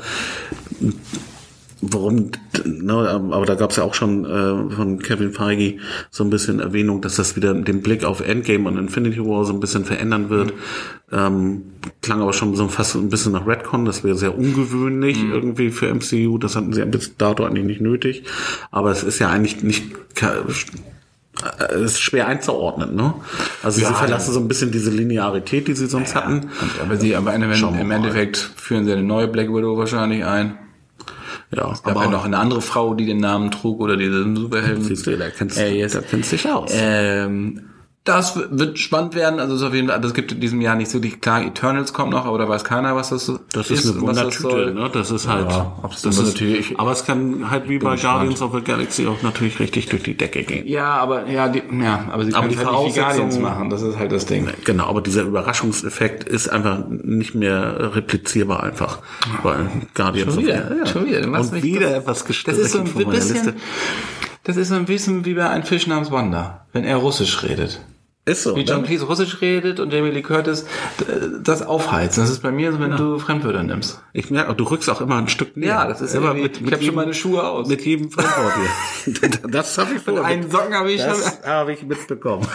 [1.82, 2.30] warum,
[2.64, 5.78] ne, aber da gab es ja auch schon äh, von Kevin Feige
[6.10, 9.52] so ein bisschen Erwähnung, dass das wieder den Blick auf Endgame und Infinity War so
[9.52, 10.52] ein bisschen verändern wird.
[10.52, 10.58] Mhm.
[11.12, 11.62] Ähm,
[12.02, 15.32] klang aber schon so fast ein bisschen nach Redcon, das wäre sehr ungewöhnlich mhm.
[15.32, 18.24] irgendwie für MCU, das hatten sie bis dato eigentlich nicht nötig.
[18.70, 19.92] Aber es ist ja eigentlich nicht
[21.58, 23.14] es ist schwer einzuordnen, ne?
[23.62, 26.50] Also ja, sie verlassen so ein bisschen diese Linearität, die sie sonst ja, hatten.
[26.82, 30.58] Aber sie, aber im, im Endeffekt führen sie eine neue Black Widow wahrscheinlich ein.
[31.52, 34.22] Ja, es gab aber ja noch eine andere Frau, die den Namen trug oder diese
[34.36, 34.84] Superhelden.
[34.84, 35.92] Siehst du, da kennst, äh, yes.
[35.92, 36.70] da kennst dich aus.
[36.72, 37.69] Ähm,
[38.04, 39.40] das wird spannend werden.
[39.40, 41.42] Also es ist auf jeden Fall, das gibt in diesem Jahr nicht so die klar.
[41.42, 43.40] Eternals kommt noch, aber da weiß keiner, was das ist.
[43.52, 44.90] Das ist eine Wundertüte, ne?
[44.90, 45.50] Das ist halt.
[45.50, 46.80] Ja, das, ist natürlich.
[46.80, 50.16] Aber es kann halt wie bei Guardians of the Galaxy auch natürlich richtig durch die
[50.16, 50.66] Decke gehen.
[50.66, 53.68] Ja, aber ja, die, ja, aber sie aber können halt nicht wie Guardians machen.
[53.68, 54.48] Das ist halt das Ding.
[54.64, 59.00] Genau, aber dieser Überraschungseffekt ist einfach nicht mehr replizierbar einfach.
[59.42, 60.86] Weil Guardians schon wieder, of the, ja.
[60.86, 61.38] schon wieder.
[61.38, 62.56] Und wieder etwas gestellt.
[62.56, 63.56] Das ist so ein bisschen.
[64.44, 67.80] Das ist so ein bisschen wie bei einem Fisch namens Wanda, wenn er Russisch redet.
[68.26, 68.54] Ist so.
[68.54, 70.66] Wie John Cleese Russisch redet und Jamie Lee Curtis
[71.42, 72.22] das aufheizen.
[72.22, 72.96] Das ist bei mir so, wenn ja.
[72.96, 74.02] du Fremdwörter nimmst.
[74.12, 75.68] Ich merke, du rückst auch immer ein Stück näher.
[75.68, 77.66] Ja, das ist immer mit, mit Ich habe schon meine Schuhe aus.
[77.66, 78.52] Mit jedem Fremdwort
[79.06, 79.30] hier.
[79.50, 80.22] das habe ich vor.
[80.22, 81.50] Einen Socken habe ich das schon.
[81.50, 82.46] habe ich mitbekommen.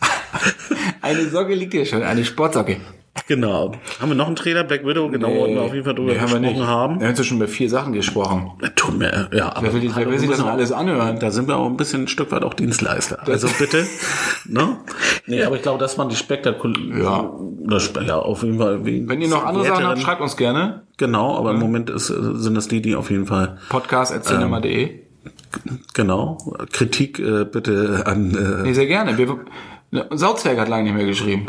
[1.02, 2.78] eine Socke liegt hier schon, eine Sportsocke.
[3.26, 3.72] Genau.
[4.00, 6.12] Haben wir noch einen Trailer, Black Widow, genau, nee, wo wir auf jeden Fall drüber
[6.12, 6.56] nee, gesprochen haben.
[6.56, 7.00] Wir, haben.
[7.00, 8.52] wir haben schon über vier Sachen gesprochen.
[8.76, 9.54] Tut mir, ja.
[9.54, 11.18] Aber, wer will, wer will sich das noch alles anhören?
[11.18, 13.18] Da sind wir auch ein bisschen ein Stück weit auch Dienstleister.
[13.26, 13.84] Also bitte,
[14.46, 14.76] ne?
[15.26, 17.00] Nee, aber ich glaube, das waren die spektakulären,
[17.68, 18.02] ja.
[18.02, 18.86] ja, auf jeden Fall.
[18.86, 20.82] Wie Wenn ihr noch andere Sachen habt, schreibt uns gerne.
[20.96, 23.58] Genau, aber im Moment ist, sind das die, die auf jeden Fall.
[23.70, 25.00] Podcast.cinema.de ähm,
[25.94, 26.38] Genau.
[26.72, 28.34] Kritik äh, bitte an.
[28.34, 29.18] Äh, nee, sehr gerne.
[29.18, 29.36] Wir,
[30.10, 31.46] Sauzwerg hat lange nicht mehr geschrieben.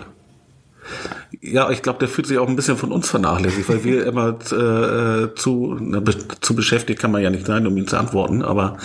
[1.44, 4.30] Ja, ich glaube, der fühlt sich auch ein bisschen von uns vernachlässigt, weil wir immer
[4.30, 6.02] äh, zu, na,
[6.40, 8.78] zu beschäftigt kann man ja nicht sein, um ihn zu antworten, aber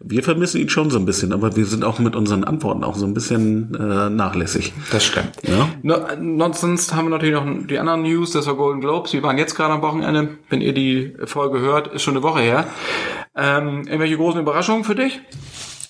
[0.00, 2.96] wir vermissen ihn schon so ein bisschen, aber wir sind auch mit unseren Antworten auch
[2.96, 4.74] so ein bisschen äh, nachlässig.
[4.90, 5.32] Das stimmt.
[5.42, 5.68] Ja?
[5.82, 9.38] No, sonst haben wir natürlich noch die anderen News, das war Golden Globes, die waren
[9.38, 12.66] jetzt gerade am Wochenende, wenn ihr die Folge hört, ist schon eine Woche her.
[13.34, 15.20] Ähm, irgendwelche großen Überraschungen für dich?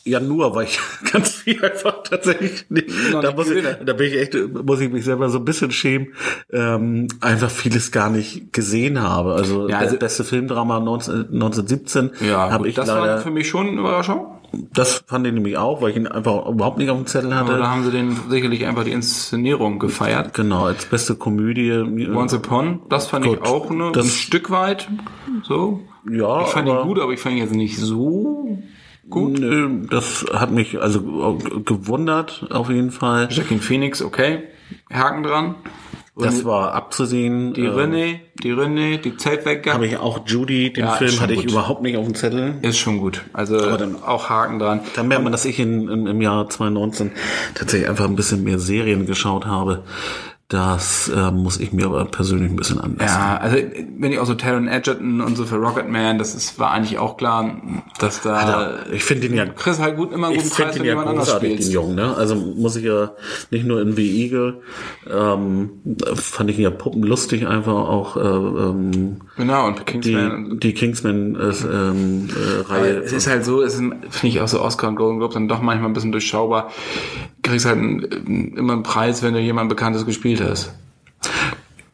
[0.07, 0.79] Ja, nur, weil ich
[1.13, 2.91] ganz viel einfach tatsächlich nicht.
[3.13, 6.09] Da, muss ich, da bin ich echt, muss ich mich selber so ein bisschen schämen,
[6.53, 9.33] ähm, einfach vieles gar nicht gesehen habe.
[9.33, 13.01] Also, ja, also das beste Filmdrama 19, 1917 ja, habe ich das leider.
[13.01, 14.27] war für mich schon eine Überraschung.
[14.73, 17.53] Das fand ich nämlich auch, weil ich ihn einfach überhaupt nicht auf dem Zettel hatte.
[17.53, 20.35] Aber da haben sie den sicherlich einfach die Inszenierung gefeiert.
[20.35, 21.73] Genau, als beste Komödie.
[21.73, 24.89] Once Upon, das fand Gut, ich auch ne, das, ein Stück weit.
[25.43, 25.81] So.
[26.09, 26.43] Ja.
[26.43, 28.59] Ich fand ihn gut, aber ich fand ihn jetzt nicht so
[29.11, 29.39] gut.
[29.39, 33.29] Nö, das hat mich also gewundert, auf jeden Fall.
[33.31, 34.45] Jacqueline Phoenix, okay.
[34.93, 35.55] Haken dran.
[36.17, 37.55] Das war abzusehen.
[37.55, 39.73] Die äh, René, die René, die Zeltwecker.
[39.75, 41.51] Habe ich auch Judy, den Ja, Film hatte ich gut.
[41.51, 42.55] überhaupt nicht auf dem Zettel.
[42.63, 43.23] Ist schon gut.
[43.33, 44.81] Also dann- auch Haken dran.
[44.95, 47.11] Da merkt man, dass ich in, in, im Jahr 2019
[47.57, 49.83] tatsächlich einfach ein bisschen mehr Serien geschaut habe.
[50.49, 53.11] Das äh, muss ich mir aber persönlich ein bisschen anders.
[53.11, 53.57] Ja, also
[53.99, 57.17] wenn ich auch so Taron Edgerton und so für Rocketman, das ist, war eigentlich auch
[57.17, 57.57] klar,
[57.99, 60.81] dass da Alter, ich finde den ja Chris halt gut immer guten finde Preis, ihn
[60.81, 61.67] wenn ja jemand anders großartig, spielt.
[61.67, 62.15] den Jungen, ne?
[62.15, 63.13] Also muss ich ja
[63.51, 64.61] nicht nur in The Eagle,
[65.11, 65.71] ähm,
[66.15, 70.61] fand ich ihn ja puppenlustig einfach auch äh, ähm, Genau, und die, Kingsman.
[70.61, 72.99] die Kingsman äh, ähm, äh, Reihe.
[72.99, 75.49] es ist halt so, es ist, finde ich auch so Oscar und Golden Globe dann
[75.49, 76.71] doch manchmal ein bisschen durchschaubar.
[77.43, 80.73] Du kriegst halt einen, immer einen Preis, wenn du jemand Bekanntes gespielt hast.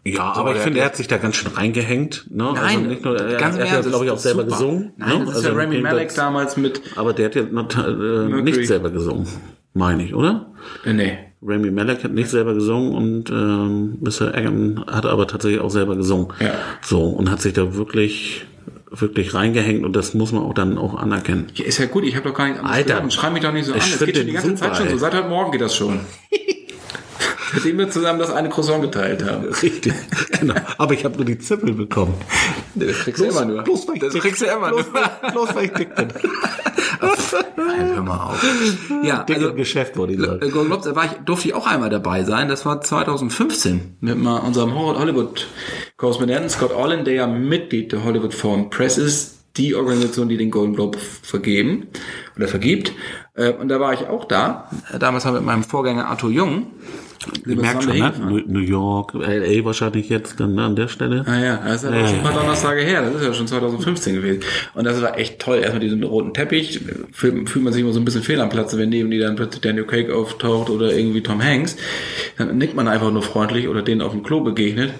[0.05, 2.26] ja, aber ich finde, er hat sich da ganz schön reingehängt.
[2.31, 2.44] Ne?
[2.55, 4.53] Nein, also nicht nur, er, ganz er hat ja, glaube ich, auch selber super.
[4.57, 4.92] gesungen.
[4.96, 5.18] Nein, ne?
[5.26, 8.66] das ist Also ja Rami Malek damals mit, Aber der hat ja not- äh, nicht
[8.66, 9.26] selber gesungen,
[9.74, 10.46] meine ich, oder?
[10.85, 11.18] äh, nee.
[11.42, 14.35] Rami Malek hat nicht selber gesungen und ähm, Mr.
[14.37, 16.29] Egan hat aber tatsächlich auch selber gesungen.
[16.38, 16.53] Ja.
[16.83, 18.44] So, und hat sich da wirklich,
[18.90, 21.46] wirklich reingehängt und das muss man auch dann auch anerkennen.
[21.55, 23.12] Ja, ist ja gut, ich habe doch gar nicht Alter, gehört.
[23.14, 23.81] Schreib mich doch nicht so an.
[23.81, 24.98] Find geht schon die ganze Zeit schon so.
[24.98, 26.00] Seit heute Morgen geht das schon.
[27.52, 29.44] Seitdem wir zusammen das eine Croissant geteilt haben.
[29.62, 29.92] Richtig,
[30.38, 30.54] genau.
[30.78, 32.14] Aber ich habe nur die Zippel bekommen.
[32.74, 33.62] Das kriegst du immer nur.
[33.62, 35.30] Bloß weil ich das dick- kriegst du immer bloß, nur.
[35.33, 36.09] bloß weil ich dick bin.
[37.56, 38.44] Nein, hör mal auf.
[39.02, 40.40] Ja, Dick also, im Geschäft, wollte ich sagen.
[40.40, 42.48] Golden Globes, da war ich, durfte ich auch einmal dabei sein.
[42.48, 48.70] Das war 2015 mit mal unserem Hollywood-Korrespondenten Scott Allen, der ja Mitglied der Hollywood Foreign
[48.70, 51.88] Press ist, die Organisation, die den Golden Globe vergeben
[52.37, 52.92] oder vergibt.
[53.35, 54.70] Äh, Und da war ich auch da.
[54.98, 56.66] Damals haben wir mit meinem Vorgänger Arthur Jung.
[57.46, 58.12] Ich merke schon, ne?
[58.18, 61.24] New New York, LA wahrscheinlich jetzt dann ne, an der Stelle.
[61.26, 64.14] Ah ja, das ist ja schon ein paar Donnerstage her, das ist ja schon 2015
[64.14, 64.40] gewesen.
[64.74, 65.59] Und das war echt toll.
[65.59, 66.80] Erstmal diesen roten Teppich,
[67.12, 69.37] fühlt, fühlt man sich immer so ein bisschen fehl am Platz, wenn neben dir dann
[69.37, 71.76] plötzlich Daniel Craig auftaucht oder irgendwie Tom Hanks.
[72.38, 74.94] Dann nickt man einfach nur freundlich oder denen auf dem Klo begegnet.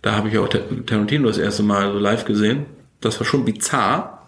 [0.00, 2.66] Da habe ich auch Tar- Tarantino das erste Mal so live gesehen.
[3.00, 4.26] Das war schon bizarr.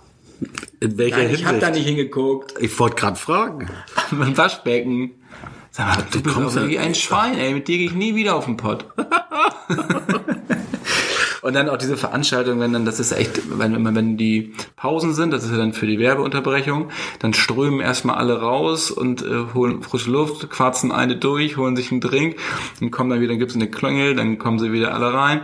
[0.81, 1.47] In welcher Nein, ich Hinsicht?
[1.49, 2.55] habe da nicht hingeguckt.
[2.61, 3.69] ich wollte gerade fragen.
[4.11, 5.13] Waschbecken.
[5.77, 7.53] Sag mal, du bist kommst auch ja- wie ein Schwein, ey.
[7.53, 8.85] Mit dir gehe ich nie wieder auf den Pott.
[11.45, 15.31] Und dann auch diese Veranstaltung, wenn dann, das ist echt, wenn, wenn, die Pausen sind,
[15.31, 19.83] das ist ja dann für die Werbeunterbrechung, dann strömen erstmal alle raus und äh, holen
[19.83, 22.37] frische Luft, quarzen eine durch, holen sich einen Drink,
[22.81, 25.43] dann kommen dann wieder, dann gibt's eine Klingel, dann kommen sie wieder alle rein.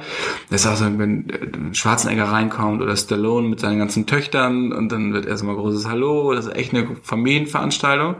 [0.48, 4.90] Das ist auch so, wenn äh, Schwarzenegger reinkommt oder Stallone mit seinen ganzen Töchtern und
[4.90, 8.14] dann wird erstmal großes Hallo, das ist echt eine Familienveranstaltung.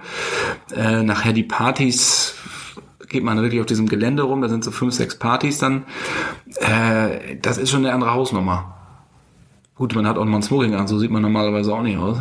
[0.77, 2.35] Äh, nachher die Partys
[3.11, 5.85] geht man wirklich auf diesem Gelände rum, da sind so fünf, sechs Partys dann.
[6.57, 8.77] Äh, das ist schon eine andere Hausnummer.
[9.75, 12.19] Gut, man hat auch mal ein Smoking an, so sieht man normalerweise auch nicht aus.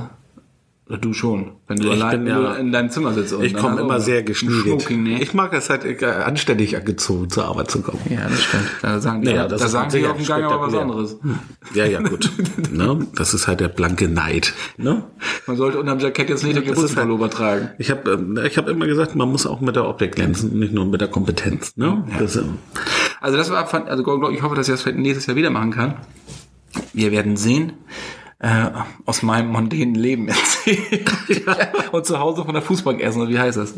[0.97, 3.31] Du schon, wenn du Ich allein bin ja- in deinem Zimmer sitzt.
[3.33, 4.81] und Ich komme immer auch sehr ein geschniegelt.
[4.81, 5.21] Smoking, ne?
[5.21, 7.99] Ich mag es halt äh, anständig angezogen zur Arbeit zu kommen.
[8.09, 8.63] Ja, das stimmt.
[8.81, 11.17] Da sagen die, Naja, da das sagen die auf dem Gang aber was anderes.
[11.75, 12.31] Ja, ja, gut.
[12.71, 13.05] ne?
[13.15, 14.53] Das ist halt der blanke Neid.
[14.77, 15.03] Ne?
[15.45, 17.69] Man sollte unterm Jackett jetzt nicht den Das ist halt- Geburtspullover tragen.
[17.77, 20.73] Ich habe ähm, ich hab immer gesagt, man muss auch mit der Optik glänzen, nicht
[20.73, 21.77] nur mit der Kompetenz.
[21.77, 22.03] Ne?
[22.17, 22.55] Das, ähm,
[23.21, 25.93] Also das war, also ich hoffe, dass ich das nächstes Jahr wieder machen kann.
[26.93, 27.73] Wir werden sehen.
[28.41, 28.71] Äh,
[29.05, 31.03] aus meinem mondänen Leben erzählen.
[31.91, 33.73] Und zu Hause von der Fußbank essen, oder wie heißt das?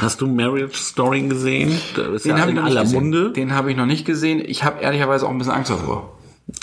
[0.00, 1.76] hast du Marriage Story gesehen?
[2.14, 2.94] Ist ja hab in noch nicht gesehen.
[2.94, 3.32] Munde.
[3.32, 4.40] Den habe ich noch nicht gesehen.
[4.46, 6.16] Ich habe ehrlicherweise auch ein bisschen Angst davor.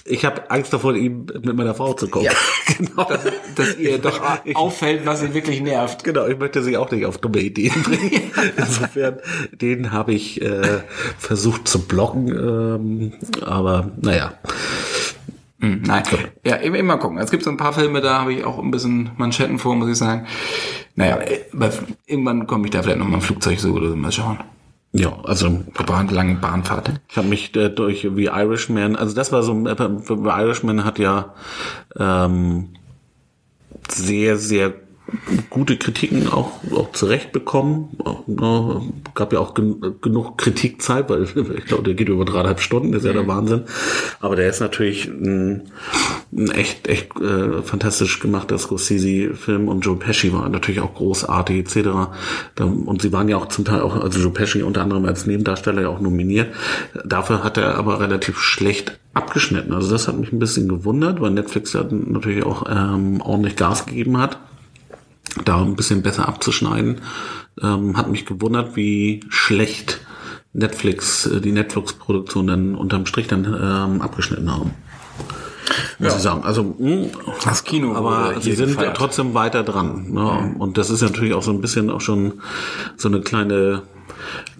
[0.05, 2.29] Ich habe Angst davor, ihm mit meiner Frau zu kommen.
[2.77, 3.03] genau.
[3.03, 3.23] Dass,
[3.55, 4.21] dass ihr doch
[4.53, 6.03] auffällt, was ihr wirklich nervt.
[6.03, 8.31] Genau, ich möchte sie auch nicht auf dumme Ideen bringen.
[8.55, 9.17] Insofern,
[9.51, 10.83] den habe ich äh,
[11.17, 14.33] versucht zu blocken, ähm, aber naja.
[15.61, 16.03] Hm, nein.
[16.43, 17.19] Ja, immer, immer gucken.
[17.19, 19.89] Es gibt so ein paar Filme, da habe ich auch ein bisschen Manschetten vor, muss
[19.89, 20.25] ich sagen.
[20.95, 21.19] Naja,
[22.07, 24.39] irgendwann komme ich da vielleicht noch mal im Flugzeug so oder so mal schauen.
[24.93, 26.99] Ja, also eine lange Bahnfahrt.
[27.07, 29.75] ich habe mich äh, durch wie Irishman, also das war so, äh,
[30.09, 31.33] Irishman hat ja
[31.97, 32.73] ähm,
[33.89, 34.73] sehr, sehr
[35.49, 37.97] gute Kritiken auch, auch zurecht bekommen.
[38.27, 38.81] Ne,
[39.13, 41.23] Gab ja auch gen genug Kritikzeit, weil
[41.57, 43.63] ich glaube, der geht über dreieinhalb Stunden, das ist ja der Wahnsinn.
[44.19, 45.63] Aber der ist natürlich ein,
[46.33, 51.89] ein echt, echt äh, fantastisch gemachter Scorsese-Film und Joe Pesci war natürlich auch großartig etc.
[52.59, 55.83] Und sie waren ja auch zum Teil auch, also Joe Pesci unter anderem als Nebendarsteller
[55.83, 56.53] ja auch nominiert.
[57.05, 59.73] Dafür hat er aber relativ schlecht abgeschnitten.
[59.73, 63.85] Also das hat mich ein bisschen gewundert, weil Netflix ja natürlich auch ähm, ordentlich Gas
[63.85, 64.37] gegeben hat
[65.45, 67.01] da ein bisschen besser abzuschneiden.
[67.61, 69.99] Ähm, hat mich gewundert, wie schlecht
[70.53, 74.71] Netflix, äh, die Netflix-Produktion dann unterm Strich dann ähm, abgeschnitten haben.
[75.99, 76.43] muss ich sagen.
[76.43, 77.07] Also, mh,
[77.45, 78.97] Das Kino aber sie sind gefeiert.
[78.97, 80.11] trotzdem weiter dran.
[80.11, 80.55] Ne?
[80.59, 82.41] Und das ist natürlich auch so ein bisschen auch schon
[82.97, 83.83] so eine kleine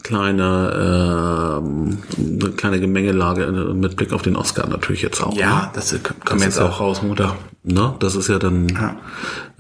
[0.03, 5.35] kleine ähm, eine kleine Gemengelage äh, mit Blick auf den Oscar natürlich jetzt auch.
[5.35, 5.69] Ja, ne?
[5.73, 7.35] das kommt jetzt ja- auch raus, Mutter.
[7.63, 7.93] Ne?
[7.99, 8.67] Das ist ja dann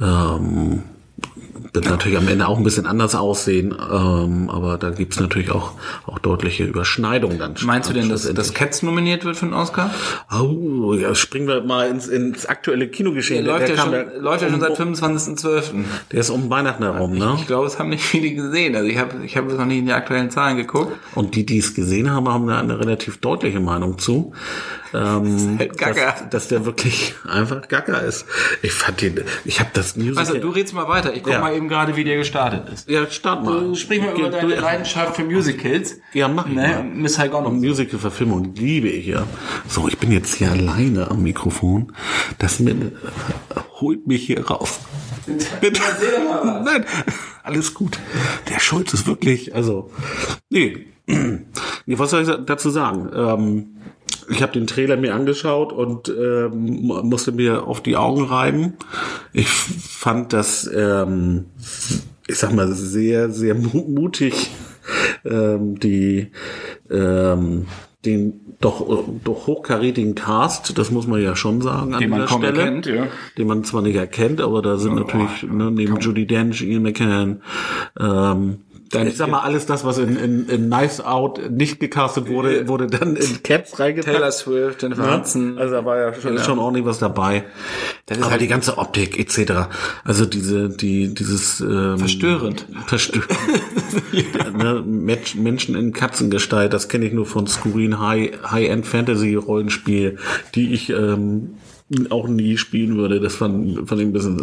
[0.01, 0.83] ähm,
[1.73, 5.73] wird natürlich am Ende auch ein bisschen anders aussehen, ähm, aber da gibt's natürlich auch
[6.05, 7.55] auch deutliche Überschneidungen dann.
[7.63, 9.93] Meinst du denn, dass, dass Cats nominiert wird für den Oscar?
[10.31, 13.45] Oh, ja, springen wir mal ins, ins aktuelle Kinogeschehen.
[13.45, 15.63] Der läuft, ja schon, läuft ja schon seit 25.12.
[16.11, 17.35] Der ist um Weihnachten herum, ne?
[17.37, 18.75] Ich glaube, es haben nicht viele gesehen.
[18.75, 20.91] Also ich habe ich hab noch nicht in die aktuellen Zahlen geguckt.
[21.15, 24.33] Und die, die es gesehen haben, haben da eine relativ deutliche Meinung zu.
[24.93, 25.81] Ähm, halt.
[25.81, 28.25] Dass, dass der wirklich einfach Gaga ist.
[28.61, 30.17] Ich fand den, ich habe das Musical...
[30.19, 31.13] Also du redest mal weiter.
[31.13, 31.39] Ich guck Ja.
[31.39, 32.89] mal eben gerade, wie der gestartet ist.
[32.89, 33.73] ja, start mal.
[33.75, 35.97] Sprich mal über deine du- Leidenschaft für Musicals.
[36.13, 36.67] Ja, mach ich ne?
[36.67, 36.83] mal.
[36.83, 39.23] Miss Saigon Musical-Verfilmung liebe ich ja.
[39.67, 41.93] So, ich bin jetzt hier alleine am Mikrofon.
[42.37, 42.93] Das mit,
[43.79, 44.79] holt mich hier raus.
[45.61, 45.81] Bitte.
[46.63, 46.85] Nein,
[47.43, 47.99] alles gut.
[48.49, 49.91] Der Schulz ist wirklich, also,
[50.49, 50.87] nee.
[51.07, 51.39] nee
[51.87, 53.09] was soll ich dazu sagen?
[53.15, 53.67] Ähm,
[54.31, 58.73] ich habe den Trailer mir angeschaut und ähm, mu- musste mir auf die Augen reiben.
[59.33, 61.45] Ich fand das, ähm,
[62.27, 64.51] ich sag mal, sehr, sehr mu- mutig,
[65.25, 66.31] ähm, die
[66.89, 67.65] ähm,
[68.05, 72.37] den doch, doch hochkarätigen Cast, das muss man ja schon sagen, an Den man dieser
[72.37, 73.07] Stelle, erkennt, ja.
[73.37, 77.41] den man zwar nicht erkennt, aber da sind natürlich ne, neben Judy Dench, Ian McKinnon,
[77.99, 78.57] ähm,
[78.91, 82.67] Dann- ich sag mal, alles das, was in, in, in Knives Out nicht gecastet wurde,
[82.67, 84.13] wurde dann in Cats reingepackt.
[84.15, 85.17] Taylor Swift, Jennifer Ne?
[85.17, 85.57] Hudson.
[85.57, 86.43] Also da war ja schon, Genau.
[86.43, 87.43] schon ordentlich was dabei.
[88.09, 89.69] Ist Aber halt- die ganze Optik etc.
[90.03, 92.65] Also diese, die, dieses ähm, Verstörend.
[92.87, 93.29] Verstörend.
[94.57, 100.17] ne, Mensch- Menschen in Katzengestalt, das kenne ich nur von skurrilen High- High-End Fantasy Rollenspiel,
[100.55, 101.55] die ich ähm,
[102.09, 103.19] auch nie spielen würde.
[103.19, 104.41] Das fand, fand ich ein bisschen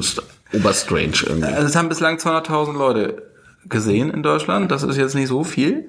[0.53, 1.45] oberstrange irgendwie.
[1.49, 3.23] Also es haben bislang 200.000 Leute
[3.69, 4.71] gesehen in Deutschland.
[4.71, 5.87] Das ist jetzt nicht so viel.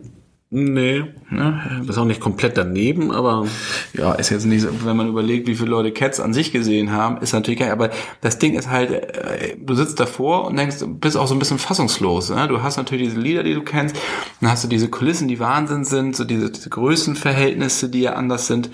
[0.52, 1.04] Nee.
[1.30, 1.62] Ne?
[1.82, 3.46] Das ist auch nicht komplett daneben, aber
[3.94, 6.92] Ja, ist jetzt nicht so, wenn man überlegt, wie viele Leute Cats an sich gesehen
[6.92, 7.72] haben, ist natürlich geil.
[7.72, 11.40] Aber das Ding ist halt, äh, du sitzt davor und denkst, bist auch so ein
[11.40, 12.32] bisschen fassungslos.
[12.32, 12.48] Ne?
[12.48, 13.96] Du hast natürlich diese Lieder, die du kennst,
[14.42, 18.48] dann hast du diese Kulissen, die Wahnsinn sind, so diese, diese Größenverhältnisse, die ja anders
[18.48, 18.72] sind,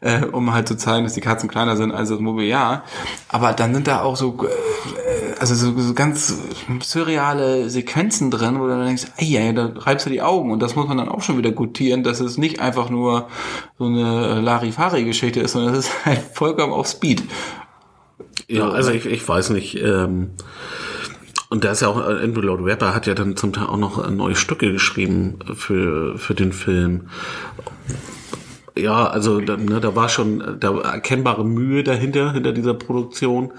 [0.00, 2.82] äh, um halt zu zeigen, dass die Katzen kleiner sind als das Mobiliar.
[3.28, 5.03] Aber dann sind da auch so, äh,
[5.50, 6.34] also so, so ganz
[6.80, 10.60] surreale Sequenzen drin, wo du dann denkst, ey, ja, da reibst du die Augen und
[10.60, 13.28] das muss man dann auch schon wieder gutieren, dass es nicht einfach nur
[13.78, 17.24] so eine Larifari-Geschichte ist, sondern es ist halt vollkommen auf Speed.
[18.48, 19.76] Ja, also ich, ich weiß nicht.
[19.76, 20.30] Ähm,
[21.50, 23.76] und da ist ja auch, äh, Andrew Lloyd Webber hat ja dann zum Teil auch
[23.76, 27.08] noch äh, neue Stücke geschrieben für, für den Film.
[28.76, 33.52] Ja, also da, ne, da war schon äh, da erkennbare Mühe dahinter, hinter dieser Produktion.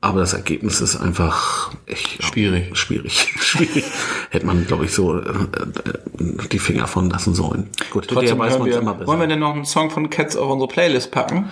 [0.00, 2.76] Aber das Ergebnis ist einfach echt Schwierig.
[2.78, 3.34] Schwierig.
[3.40, 3.84] Schwierig.
[4.30, 7.68] Hätte man, glaube ich, so äh, äh, die Finger von lassen sollen.
[7.90, 9.08] Gut, Trotzdem weiß man's wir, immer besser.
[9.08, 11.48] wollen wir denn noch einen Song von Cats auf unsere Playlist packen?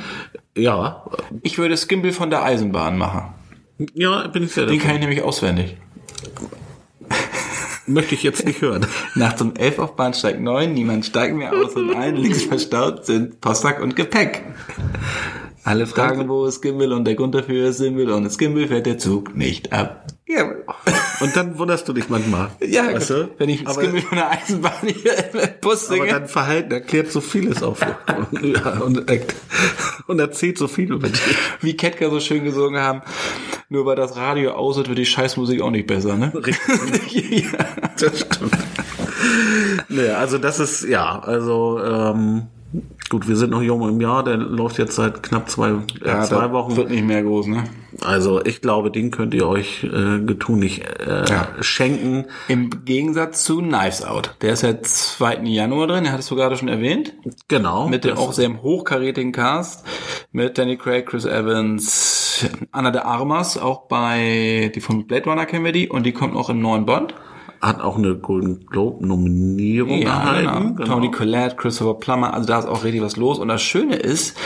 [0.57, 1.03] ja,
[1.43, 3.35] Ich würde Skimble von der Eisenbahn machen.
[3.95, 4.87] ja, bin ich sehr Den dafür.
[4.87, 5.77] kann ich nämlich auswendig.
[7.89, 8.87] Möchte ich jetzt nicht hören.
[9.15, 13.41] Nachts um 11 auf Bahnsteig 9, niemand steigt mehr aus und ein, links verstaut sind
[13.41, 14.43] Postsack und Gepäck.
[15.67, 18.87] Alle fragen, wo ist Gimbal und der Grund dafür ist Simbel und das Gimbal fährt
[18.87, 20.07] der Zug nicht ab.
[20.29, 20.45] Ja,
[21.21, 22.51] Und dann wunderst du dich manchmal.
[22.65, 23.31] ja weißt du?
[23.39, 26.07] wenn ich aber, Gimbal von der Eisenbahn hier im Bus aber singe.
[26.07, 27.81] dein Verhalten erklärt so vieles auf.
[27.81, 29.11] ja, und,
[30.07, 31.21] und erzählt so viel über dich.
[31.63, 33.03] wie Ketka so schön gesungen haben,
[33.69, 36.33] nur weil das Radio aus ist, wird die Scheißmusik auch nicht besser, ne?
[37.11, 37.43] ja.
[37.99, 38.57] Das stimmt.
[39.89, 42.47] nee, also das ist, ja, also ähm,
[43.11, 46.23] gut, wir sind noch jung im Jahr, der läuft jetzt seit knapp zwei, äh, Ja,
[46.23, 46.77] zwei das Wochen.
[46.77, 47.65] Wird nicht mehr groß, ne?
[48.03, 51.49] Also ich glaube, den könnt ihr euch äh, getunlich äh, Ja.
[51.61, 52.27] schenken.
[52.49, 54.35] Im Gegensatz zu Knives Out.
[54.43, 55.43] Der ist seit 2.
[55.45, 57.15] Januar drin, den hattest du gerade schon erwähnt.
[57.49, 57.89] Genau.
[57.89, 59.87] Mit dem auch sehr hochkarätigen Cast.
[60.33, 65.65] Mit Danny Craig, Chris Evans, Anna de Armas, auch bei, die von Blade Runner kennen
[65.65, 67.15] wir die, und die kommt noch im neuen Bond.
[67.67, 70.77] Hat auch eine Golden Globe Nominierung erhalten.
[70.77, 70.95] genau.
[70.95, 73.39] Tony Collette, Christopher Plummer, also da ist auch richtig was los.
[73.39, 74.37] Und das Schöne ist,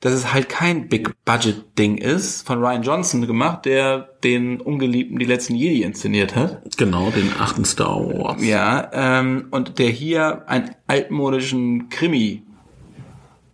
[0.00, 5.54] dass es halt kein Big-Budget-Ding ist, von Ryan Johnson gemacht, der den ungeliebten Die letzten
[5.54, 6.76] Jedi inszeniert hat.
[6.76, 8.44] Genau, den achten Star Wars.
[8.44, 12.42] Ja, ähm, und der hier einen altmodischen Krimi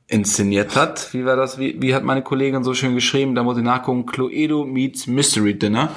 [0.07, 1.13] inszeniert hat.
[1.13, 1.59] Wie war das?
[1.59, 3.35] Wie, wie hat meine Kollegin so schön geschrieben?
[3.35, 4.07] Da muss ich nachgucken.
[4.07, 5.89] Cluedo meets Mystery Dinner.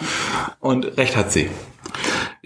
[0.60, 1.50] Und recht hat sie.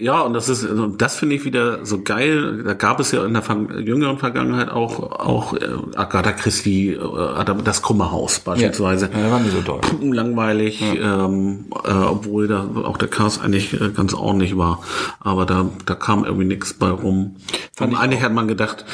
[0.02, 2.64] Ja, und das ist, also das finde ich wieder so geil.
[2.64, 3.42] Da gab es ja in der
[3.80, 9.10] jüngeren Vergangenheit auch, auch äh, Agatha Christie, äh, das Krumme Haus beispielsweise.
[9.12, 9.80] Ja, ja war nicht so doll.
[10.00, 14.82] Langweilig, ähm, äh, obwohl da auch der Cast eigentlich äh, ganz ordentlich war.
[15.20, 17.36] Aber da, da kam irgendwie nichts bei rum.
[17.72, 18.24] Fand und ich eigentlich auch.
[18.24, 18.84] hat man gedacht,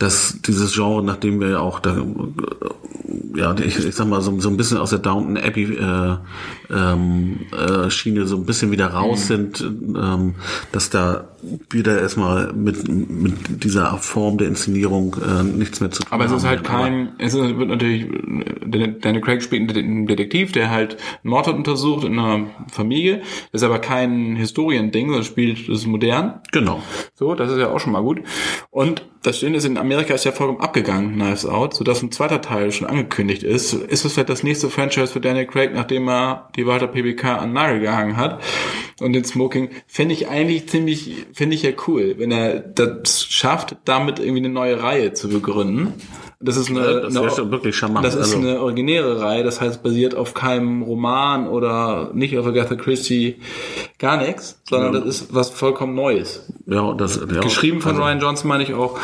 [0.00, 1.94] dass dieses Genre, nachdem wir ja auch da,
[3.34, 6.16] ja, ich, ich sag mal, so, so ein bisschen aus der Downton Abbey äh,
[6.74, 8.94] ähm, äh, Schiene so ein bisschen wieder Mhm.
[8.96, 10.36] raus sind, ähm,
[10.72, 11.28] dass da
[11.68, 16.32] wieder erstmal mit, mit dieser Form der Inszenierung äh, nichts mehr zu tun Aber es
[16.32, 18.06] ist halt kein, es ist, wird natürlich,
[18.66, 23.18] Daniel Craig spielt einen Detektiv, der halt einen Mord untersucht in einer Familie.
[23.52, 26.40] Das ist aber kein Historiending, sondern spielt, das ist modern.
[26.52, 26.82] Genau.
[27.14, 28.20] So, das ist ja auch schon mal gut.
[28.70, 32.40] Und das Schöne ist, in Amerika ist ja vollkommen abgegangen, Knives Out, sodass ein zweiter
[32.40, 33.74] Teil schon angekündigt ist.
[33.74, 37.52] Ist es vielleicht das nächste Franchise für Daniel Craig, nachdem er die Walter PBK an
[37.52, 38.42] Nagel gehangen hat?
[39.00, 43.76] Und den Smoking fände ich eigentlich ziemlich, finde ich ja cool, wenn er das schafft,
[43.84, 45.94] damit irgendwie eine neue Reihe zu begründen.
[46.42, 48.04] Das ist eine, Das eine schon wirklich charmant.
[48.04, 52.46] das ist Also- eine originäre Reihe, das heißt basiert auf keinem Roman oder nicht auf
[52.46, 53.36] Agatha Christie,
[53.98, 56.50] gar nichts, sondern das ist was vollkommen Neues.
[56.66, 58.98] Ja, das, ja, Geschrieben von also, Ryan Johnson meine ich auch.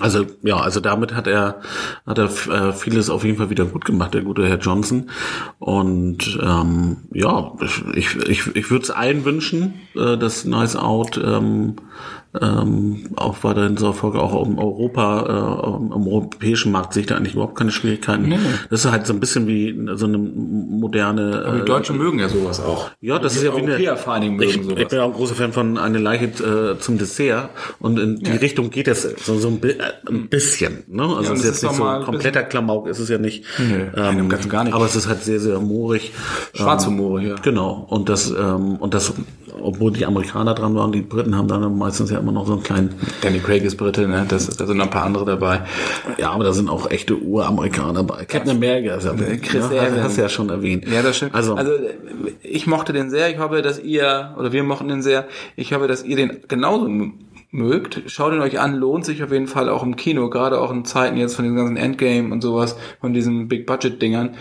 [0.00, 1.60] Also ja, also damit hat er
[2.06, 5.10] hat er äh, vieles auf jeden Fall wieder gut gemacht, der gute Herr Johnson.
[5.58, 7.52] Und ähm, ja,
[7.94, 11.74] ich ich ich würde es allen wünschen, äh, dass Nice Out ähm,
[12.40, 17.16] ähm, auch weiterhin so Erfolge auch im Europa, äh, im europäischen Markt sehe ich da
[17.16, 18.32] eigentlich überhaupt keine Schwierigkeiten.
[18.70, 21.42] Das ist halt so ein bisschen wie so eine moderne.
[21.44, 22.90] Aber die äh, Deutschen mögen ja sowas auch.
[23.00, 24.88] ja, das ist ja wie eine, vor allen Dingen mögen ich, ich sowas.
[24.88, 28.30] bin ja auch ein großer Fan von Eine Leiche äh, zum Dessert und in die
[28.30, 29.76] Richtung geht es so, so ein, bi äh,
[30.08, 30.84] ein bisschen.
[30.86, 31.02] Ne?
[31.02, 33.18] Also und es ist ist jetzt nicht doch so ein kompletter Klamauk, ist es ja
[33.18, 33.44] nicht.
[33.58, 34.74] nein, ganz und gar nicht.
[34.74, 36.12] Aber es ist halt sehr, sehr humorig.
[36.54, 37.34] Schwarzhumor, ja.
[37.42, 37.86] Genau.
[37.88, 39.12] Und das, ähm, und das,
[39.60, 42.62] obwohl die Amerikaner dran waren, die Briten haben dann meistens ja immer noch so einen
[42.62, 44.24] kleinen, Danny Craig ist Brite, ne?
[44.28, 45.62] Das, da sind noch ein paar andere dabei.
[46.18, 48.24] ja, aber da sind auch echte Uramerikaner dabei.
[48.24, 50.02] Captain America ist ja, Chris ja, Evans.
[50.02, 50.86] hast du ja schon erwähnt.
[50.86, 51.34] Ja, das stimmt.
[51.34, 51.72] Also, also
[52.42, 53.30] ich mochte den sehr.
[53.30, 55.26] Ich hoffe, dass ihr, oder wir mochten den sehr.
[55.56, 56.88] Ich hoffe, dass ihr den genauso
[57.50, 58.02] mögt.
[58.06, 60.84] Schaut ihn euch an, lohnt sich auf jeden Fall auch im Kino, gerade auch in
[60.84, 64.36] Zeiten jetzt von den ganzen Endgame und sowas, von diesen Big-Budget-Dingern.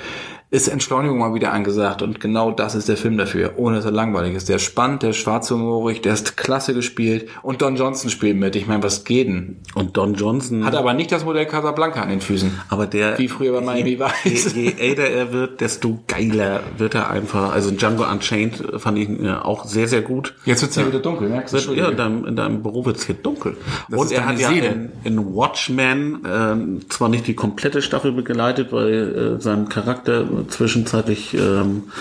[0.51, 3.91] Ist Entschleunigung mal wieder angesagt und genau das ist der Film dafür, ohne dass er
[3.91, 4.49] langweilig ist.
[4.49, 8.55] Der ist spannend, der ist schwarzhumorig, der ist klasse gespielt und Don Johnson spielt mit.
[8.55, 9.57] Ich meine, was geht denn?
[9.75, 10.65] und Don Johnson.
[10.65, 12.51] Hat aber nicht das Modell Casablanca an den Füßen.
[12.69, 13.17] Aber der.
[13.17, 14.53] Wie früher bei Miami je, Vice.
[14.55, 17.53] Je, je älter er wird, desto geiler wird er einfach.
[17.53, 20.35] Also Django Unchained fand ich äh, auch sehr, sehr gut.
[20.45, 21.67] Jetzt wird's ja wieder dunkel, merkst du?
[21.67, 23.57] Wird, ja, in deinem, in deinem Büro wird's hier dunkel.
[23.89, 28.71] Das Und er hat ja in, in Watchmen ähm, zwar nicht die komplette Staffel begleitet,
[28.71, 31.91] weil äh, sein Charakter zwischenzeitlich ähm,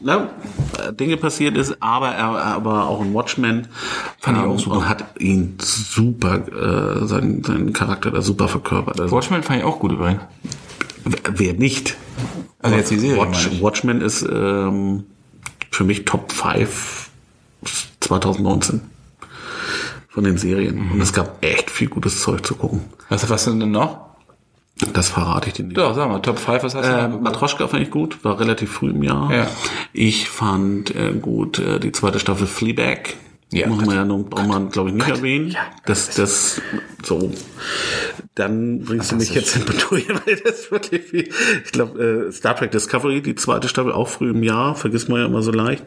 [0.00, 0.28] na,
[0.92, 3.68] Dinge passiert ist, aber er aber auch in Watchmen
[4.18, 4.76] fand ich auch ähm, super.
[4.76, 9.00] und hat ihn super, äh, seinen, seinen Charakter da super verkörpert.
[9.00, 10.20] Also, Watchmen fand ich auch gut übrigens.
[11.04, 11.96] wer nicht?
[12.60, 13.62] Also jetzt die Serie, Watch.
[13.62, 15.04] Watchmen ist ähm,
[15.70, 17.10] für mich Top 5
[18.00, 18.80] 2019
[20.08, 20.76] von den Serien.
[20.76, 20.92] Mhm.
[20.92, 22.84] Und es gab echt viel gutes Zeug zu gucken.
[23.08, 24.15] Was, was sind denn noch?
[24.92, 25.78] Das verrate ich dir nicht.
[25.78, 27.08] Doch, sag mal, Top 5, was hast du Äh?
[27.08, 29.32] Matroschka fand ich gut, war relativ früh im Jahr.
[29.32, 29.46] Ja.
[29.94, 33.14] Ich fand äh, gut äh, die zweite Staffel Fleabag.
[33.52, 33.88] Ja, Machen Gott.
[33.90, 35.50] wir ja nun, braucht man, glaube ich, nicht erwähnen.
[35.50, 36.60] Ja, das, das,
[37.04, 37.32] so.
[38.34, 41.30] Dann bringst du mich jetzt in Betrüger, weil das wirklich viel.
[41.64, 45.20] Ich glaube, äh, Star Trek Discovery, die zweite Staffel, auch früh im Jahr, vergisst man
[45.20, 45.84] ja immer so leicht,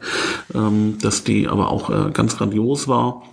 [0.55, 3.23] ähm, dass die aber auch äh, ganz grandios war.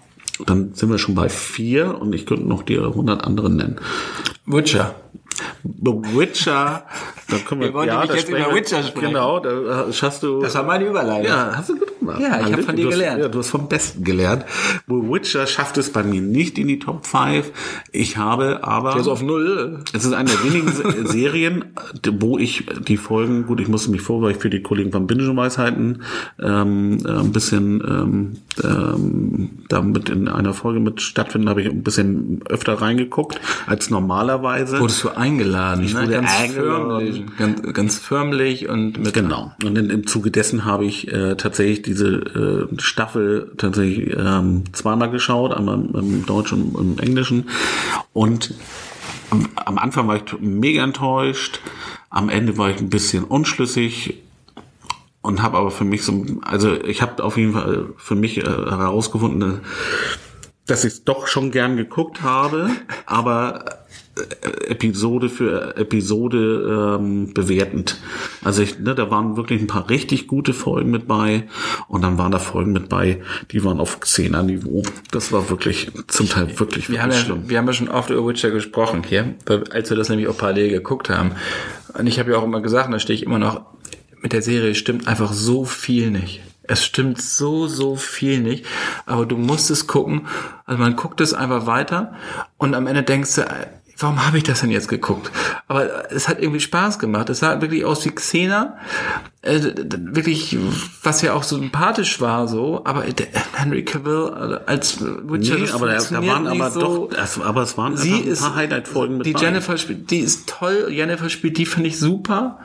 [0.45, 3.77] Dann sind wir schon bei vier und ich könnte noch dir 100 andere nennen.
[4.45, 4.97] Witcher.
[5.63, 6.85] The Witcher,
[7.29, 9.09] da können wir, Wir wollen ja, nämlich jetzt über Witcher sprechen.
[9.09, 10.41] Genau, da schaffst du.
[10.41, 11.27] Das war meine Überleitung.
[11.27, 12.21] ja, hast du gut gemacht.
[12.21, 12.67] Ja, ich hab Halleluja.
[12.67, 13.21] von dir Du hast- gelernt.
[13.23, 14.45] Ja, du hast vom Besten gelernt.
[14.87, 17.51] The Witcher schafft es bei mir nicht in die Top 5.
[17.93, 18.95] Ich habe aber.
[18.95, 19.81] Also auf Null.
[19.93, 21.65] Es ist eine der wenigen Se- Serien,
[22.19, 25.07] wo ich die Folgen, gut, ich musste mich vor, weil ich für die Kollegen von
[25.07, 26.03] Binge-Weisheiten
[26.41, 31.83] ähm, äh, ein bisschen ähm, ähm, damit in einer Folge mit stattfinden, habe ich ein
[31.83, 34.81] bisschen öfter reingeguckt als normalerweise.
[34.81, 35.85] Wurdest du eingeladen?
[35.85, 36.89] Ich wurde ganz eingeladen.
[36.89, 37.37] förmlich.
[37.37, 39.53] Ganz, ganz förmlich und mit Genau.
[39.65, 45.11] Und in, im Zuge dessen habe ich äh, tatsächlich diese äh, Staffel tatsächlich ähm, zweimal
[45.11, 47.49] geschaut, einmal im Deutschen und im Englischen.
[48.13, 48.55] Und
[49.31, 51.61] am, am Anfang war ich mega enttäuscht,
[52.11, 54.23] am Ende war ich ein bisschen unschlüssig
[55.23, 58.43] und habe aber für mich so, also ich habe auf jeden Fall für mich äh,
[58.43, 59.61] herausgefunden,
[60.67, 62.71] dass ich es doch schon gern geguckt habe,
[63.07, 63.86] aber
[64.69, 68.01] Episode für Episode ähm, bewertend.
[68.43, 71.45] Also ich, ne, da waren wirklich ein paar richtig gute Folgen mit bei
[71.89, 74.83] und dann waren da Folgen mit bei, die waren auf Xena-Niveau.
[75.11, 77.49] Das war wirklich zum Teil wirklich, Wir haben, wirklich ja, schlimm.
[77.49, 79.35] wir haben ja schon oft über Witcher gesprochen hier,
[79.71, 81.33] als wir das nämlich auch parallel geguckt haben.
[81.99, 83.67] Und ich habe ja auch immer gesagt, da stehe ich immer noch,
[84.23, 86.41] mit der Serie stimmt einfach so viel nicht.
[86.63, 88.67] Es stimmt so, so viel nicht.
[89.05, 90.27] Aber du musst es gucken.
[90.65, 92.15] Also man guckt es einfach weiter
[92.57, 93.67] und am Ende denkst du, äh,
[93.99, 95.31] warum habe ich das denn jetzt geguckt?
[95.69, 97.29] Aber es hat irgendwie Spaß gemacht.
[97.31, 98.79] Es sah wirklich aus wie Xena.
[99.43, 99.61] Äh,
[99.99, 100.57] wirklich,
[101.03, 102.83] was ja auch so sympathisch war, so.
[102.85, 106.81] Aber der Henry Cavill äh, als Witcher, Nee, aber da, waren aber so.
[106.81, 109.35] doch, das, aber es waren Sie ein paar Highlight-Folgen mit die.
[109.39, 110.89] Jennifer spielt, die ist toll.
[110.91, 112.59] Jennifer spielt, die finde ich super.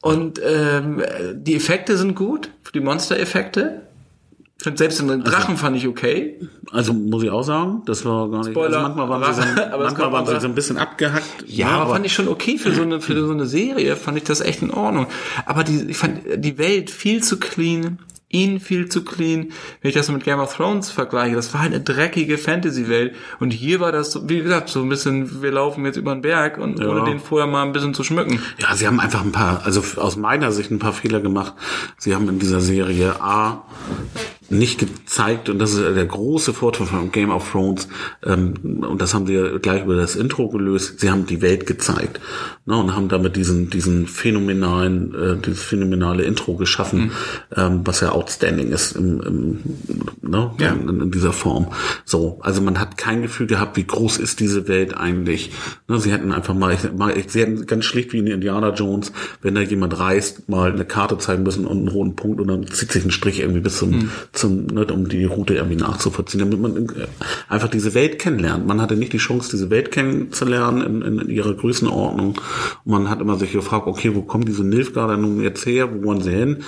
[0.00, 1.02] Und ähm,
[1.34, 3.85] die Effekte sind gut, die Monster-Effekte.
[4.58, 6.40] Ich find Selbst den Drachen fand ich okay.
[6.72, 8.52] Also muss ich auch sagen, das war gar nicht.
[8.52, 8.78] Spoiler.
[8.78, 11.44] Also manchmal waren sie, so, Aber manchmal waren sie so ein bisschen abgehackt.
[11.46, 13.96] Ja, aber fand ich schon okay für so eine für so eine Serie.
[13.96, 15.08] Fand ich das echt in Ordnung.
[15.44, 17.98] Aber die, ich fand die Welt viel zu clean,
[18.30, 19.52] ihn viel zu clean.
[19.82, 23.14] Wenn ich das mit Game of Thrones vergleiche, das war halt eine dreckige Fantasy-Welt.
[23.38, 26.22] Und hier war das, so, wie gesagt, so ein bisschen, wir laufen jetzt über den
[26.22, 28.40] Berg und ohne den vorher mal ein bisschen zu schmücken.
[28.58, 31.54] Ja, sie haben einfach ein paar, also aus meiner Sicht ein paar Fehler gemacht.
[31.98, 33.64] Sie haben in dieser Serie A
[34.50, 37.88] nicht gezeigt, und das ist der große Vorteil von Game of Thrones,
[38.24, 42.20] ähm, und das haben sie gleich über das Intro gelöst, sie haben die Welt gezeigt.
[42.68, 47.12] Ne, und haben damit diesen, diesen phänomenalen, äh, dieses phänomenale Intro geschaffen,
[47.56, 49.58] ähm, was ja outstanding ist im, im,
[50.22, 50.72] ne, Ja.
[50.72, 51.68] in, in dieser Form.
[52.04, 55.52] So, also man hat kein Gefühl gehabt, wie groß ist diese Welt eigentlich.
[55.86, 59.12] Ne, sie hätten einfach mal, ich, mal, sie hätten ganz schlicht wie in Indiana Jones,
[59.42, 62.66] wenn da jemand reist, mal eine Karte zeigen müssen und einen roten Punkt und dann
[62.66, 66.60] zieht sich ein Strich irgendwie bis zum, zum ne, um die Route irgendwie nachzuvollziehen, damit
[66.60, 67.06] man äh,
[67.48, 68.66] einfach diese Welt kennenlernt.
[68.66, 72.40] Man hatte nicht die Chance, diese Welt kennenzulernen in, in, ihrer Größenordnung.
[72.84, 75.88] Und man hat immer sich gefragt, okay, wo kommen diese Nilfgaarder nun jetzt her?
[75.92, 76.58] Wo wollen sie hin?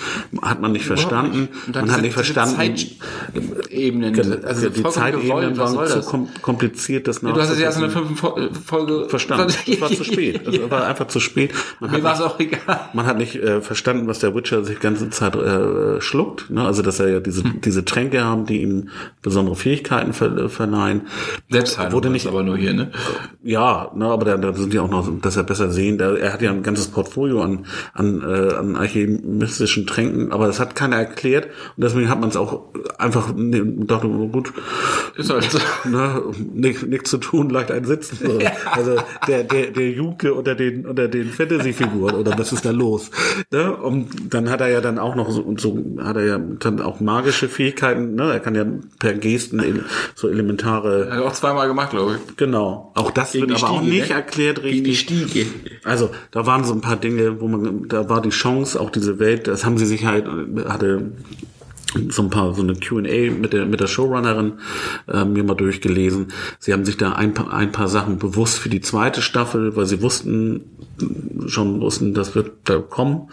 [0.42, 1.48] Hat man nicht verstanden.
[1.72, 2.56] Dann Man hat nicht verstanden.
[2.56, 6.06] Zeitebenen, Also also die Zeitebenen gewollt, waren zu das?
[6.06, 9.52] kom kompliziert, das Du hast es ja erst in der fünften Fo- Folge verstanden.
[9.68, 10.40] Das war zu spät.
[10.46, 11.52] Das war einfach zu spät.
[11.80, 12.80] Man Mir war es nicht, auch egal.
[12.94, 16.50] man hat nicht äh, verstanden, was der Witcher sich die ganze Zeit äh, schluckt.
[16.50, 16.64] Ne?
[16.64, 17.57] Also dass er ja diese, Hm.
[17.64, 18.88] diese Tränke haben, die ihm
[19.22, 21.02] besondere Fähigkeiten ver verleihen.
[21.50, 22.90] Selbstheilung Wurde nicht- aber nur hier, ne?
[23.42, 25.98] Ja, ne, aber da, da sind ja auch noch, dass er besser sehen.
[25.98, 30.60] Da, er hat ja ein ganzes Portfolio an, an, äh, an alchemistischen Tränken, aber das
[30.60, 31.46] hat keiner erklärt
[31.76, 32.64] und deswegen hat man es auch
[32.98, 34.52] einfach ne, dachte, oh, gut,
[35.16, 35.58] Ist halt so.
[35.88, 36.22] ne,
[36.54, 38.18] nichts nichts zu tun, leicht ein Sitzen.
[38.28, 38.38] So.
[38.72, 38.96] Also
[39.26, 43.10] der, der, der Juke unter den, unter den Fantasy-Figuren oder was ist da los?
[43.50, 43.74] Ne?
[43.74, 46.80] Und dann hat er ja dann auch noch so, und so hat er ja dann
[46.80, 48.32] auch magische Fähigkeiten, ne?
[48.32, 48.64] Er kann ja
[48.98, 49.84] per Gesten
[50.14, 52.36] so elementare, Hat er auch zweimal gemacht, glaube ich.
[52.36, 52.92] genau.
[52.94, 54.14] Auch das Gegen wird aber auch Stiege, nicht ne?
[54.14, 55.28] erklärt Gegen die richtig.
[55.30, 55.46] Stiege.
[55.84, 59.18] Also da waren so ein paar Dinge, wo man, da war die Chance, auch diese
[59.18, 60.26] Welt, das haben sie sich halt,
[60.66, 61.12] hatte
[62.10, 64.54] so ein paar, so eine Q&A mit der, mit der Showrunnerin
[65.10, 66.28] äh, mir mal durchgelesen.
[66.58, 69.86] Sie haben sich da ein paar, ein paar Sachen bewusst für die zweite Staffel, weil
[69.86, 70.64] sie wussten,
[71.46, 73.30] schon wussten, das wird da kommen,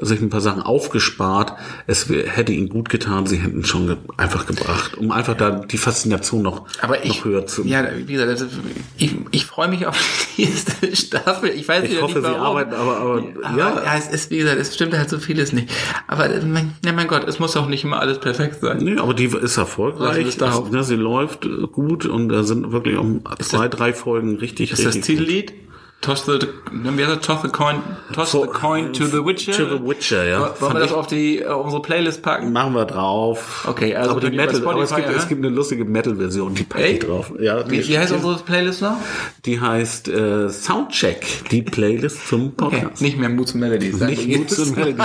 [0.00, 1.52] sich ein paar Sachen aufgespart.
[1.86, 5.78] Es hätte ihnen gut getan, sie hätten schon ge einfach gebracht, um einfach da die
[5.78, 8.46] Faszination noch, Aber ich, noch höher zu ja, wie gesagt, also
[8.96, 9.98] ich, ich freue mich auf
[10.36, 11.50] die nächste Staffel.
[11.50, 12.40] Ich weiß Ich hoffe, nicht sie warum.
[12.46, 13.82] arbeiten, aber- aber- aber ja.
[13.84, 15.68] ja, es ist, wie gesagt, es stimmt halt so vieles nicht.
[16.06, 18.78] Aber, äh, mein, ja, mein Gott, es muss auch nicht immer alles perfekt sein.
[18.78, 20.26] Nee, aber die ist erfolgreich.
[20.26, 20.70] es darauf.
[20.70, 24.84] ne, sie läuft äh, gut und da sind wirklich um zwei, drei Folgen richtig, Ist
[24.86, 25.26] das richtig gut.
[26.00, 26.38] Toss the,
[26.70, 27.26] wie heißt das?
[27.26, 27.82] Toss the coin,
[28.12, 29.52] toss the coin to the Witcher?
[29.52, 30.40] To the Witcher, ja.
[30.42, 32.52] Wollen Fand wir das auf die, äh, unsere Playlist packen?
[32.52, 33.64] Machen wir drauf.
[33.68, 35.28] Okay, also aber die Metal, aber es Spotify gibt, es hören?
[35.28, 37.32] gibt eine lustige Metal-Version, die packe ich drauf.
[37.40, 38.96] Ja, die, Wie, wie heißt unsere Playlist noch?
[39.44, 43.02] die heißt äh, Soundcheck, die Playlist zum Okay, Podcast.
[43.02, 43.98] nicht mehr Moods and Melodies.
[44.00, 44.54] Nicht jetzt.
[44.54, 45.04] zu Melodies.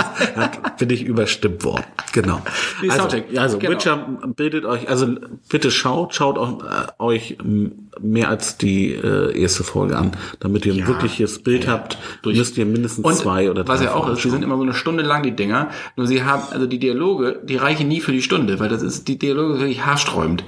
[0.78, 1.84] Bin ich überstimmt worden.
[2.12, 2.40] Genau.
[2.82, 3.32] Die Also, Soundcheck.
[3.32, 3.72] ja, also Genau.
[3.72, 3.96] Witcher
[4.36, 5.08] bildet euch, also
[5.48, 10.66] bitte schaut, schaut auch, äh, euch m, mehr als die äh, erste Folge an, damit
[10.66, 11.98] ihr ein wirkliches Bild habt.
[12.24, 14.56] müsst ihr mindestens Und zwei oder drei was ja auch Folgen ist, die sind immer
[14.56, 15.70] so eine Stunde lang, die Dinger.
[15.96, 19.08] Nur sie haben, also die Dialoge, die reichen nie für die Stunde, weil das ist,
[19.08, 20.44] die Dialoge wirklich haarsträubend.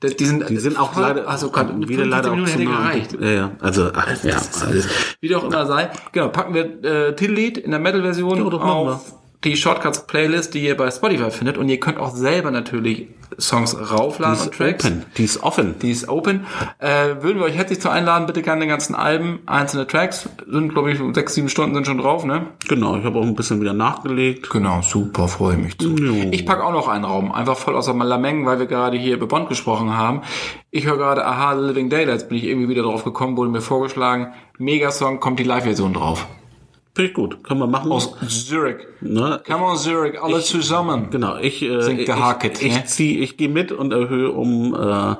[0.00, 2.52] Das- Die sind, Die sind auch voll- leider, also Gott, wieder 45 leider auch Minuten
[2.52, 3.18] zu hätte gereicht.
[3.20, 4.88] Ja, ja, also, ach, ja, alles.
[5.20, 5.90] Wie auch immer sei.
[6.12, 9.00] Genau, packen wir äh, Titellied in der Metal-Version Ja, das machen
[9.44, 11.58] die Shortcuts-Playlist, die ihr bei Spotify findet.
[11.58, 13.08] Und ihr könnt auch selber natürlich
[13.38, 14.84] Songs raufladen Die und ist Tracks.
[14.84, 15.74] open, die ist offen.
[15.80, 16.46] Die ist open.
[16.78, 20.28] Äh, würden wir euch herzlich zu einladen, bitte gerne den ganzen Alben, einzelne Tracks.
[20.48, 22.46] Sind, glaube ich, sechs, sieben Stunden sind schon drauf, ne?
[22.68, 24.50] Genau, ich habe auch ein bisschen wieder nachgelegt.
[24.50, 25.94] Genau, super, freue mich zu.
[25.94, 26.14] Jo.
[26.32, 29.26] Ich pack auch noch einen Raum, einfach voll außer Lameng, weil wir gerade hier über
[29.26, 30.22] Bond gesprochen haben.
[30.70, 33.60] Ich höre gerade Aha, The Living Daylights, bin ich irgendwie wieder drauf gekommen, wurde mir
[33.60, 34.32] vorgeschlagen.
[34.58, 36.26] Megasong, kommt die Live-Version drauf.
[36.98, 37.44] Ich gut.
[37.44, 37.92] Können wir machen.
[37.92, 38.78] Aus Zurich.
[39.00, 39.40] ne?
[39.46, 41.10] Come on, Zurich, alle zusammen.
[41.10, 42.68] Genau, ich, äh, Singt ich, der ich, ne?
[42.68, 45.14] ich, zieh, ich gehe mit und erhöhe um äh,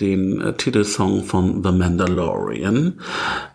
[0.00, 3.00] den äh, Titelsong von The Mandalorian.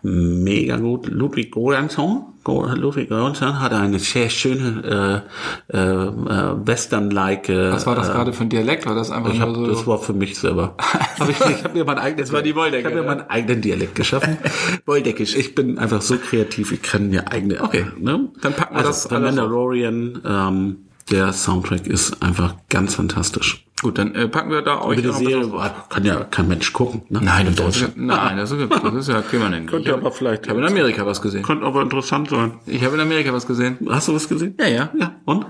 [0.02, 1.06] Mega gut.
[1.06, 5.22] Ludwig Göransson, Ludwig Göransson hat eine sehr schöne
[5.70, 7.48] äh, äh, äh, Western-like.
[7.48, 8.86] Äh, Was war das gerade für ein Dialekt?
[8.86, 9.66] War das einfach ich nur hab, so?
[9.66, 10.74] das war für mich selber.
[11.18, 13.14] hab ich ich habe mir meinen eigenen, war die Wolldecke, ich hab mir ja.
[13.14, 14.38] meinen eigenen Dialekt geschaffen.
[14.86, 15.36] Wolldeckisch.
[15.36, 17.62] Ich bin einfach so kreativ, ich kann mir eigene.
[17.62, 17.86] Okay.
[17.98, 18.28] ne?
[18.40, 19.14] Dann packen wir also, das The.
[19.14, 20.20] Mandalorian.
[20.24, 20.76] Ähm,
[21.10, 23.64] der Soundtrack ist einfach ganz fantastisch.
[23.82, 26.72] Gut, dann äh, packen wir da euch die noch Serie boah, kann ja kein Mensch
[26.72, 27.02] gucken.
[27.08, 27.20] Ne?
[27.22, 27.96] Nein, in das ist, Deutschland.
[28.06, 29.66] nein, das ist, das ist ja Kimmerling.
[29.66, 31.42] Könnte ich hab- aber vielleicht- Ich habe in Amerika was gesehen.
[31.42, 32.52] Könnte aber interessant sein.
[32.66, 33.78] Ich habe in Amerika was gesehen.
[33.88, 34.54] Hast du was gesehen?
[34.60, 34.90] Ja, ja.
[34.98, 35.14] Ja.
[35.24, 35.46] Und?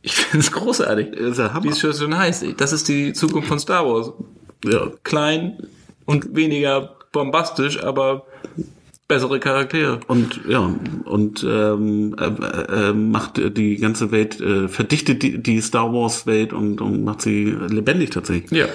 [0.00, 1.08] Ich finde es großartig.
[1.08, 1.64] Ist ja Hammer.
[1.64, 2.44] Wie es schon schon heißt.
[2.56, 4.12] Das ist die Zukunft von Star Wars.
[4.64, 4.86] Ja.
[5.04, 5.58] Klein
[6.06, 8.24] und weniger bombastisch, aber
[9.08, 10.00] bessere Charaktere.
[10.06, 10.70] Und ja,
[11.04, 16.52] und ähm, äh, äh, macht die ganze Welt, äh, verdichtet die, die Star Wars Welt
[16.52, 18.50] und, und macht sie lebendig tatsächlich.
[18.52, 18.66] Ja.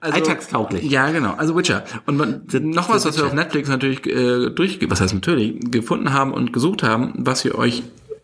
[0.00, 0.90] Also, Alltagstauglich.
[0.90, 1.34] Ja, genau.
[1.34, 1.84] Also Witcher.
[2.06, 6.14] Und man, noch was, was wir auf Netflix natürlich äh, durch, was heißt natürlich, gefunden
[6.14, 7.82] haben und gesucht haben, was ihr euch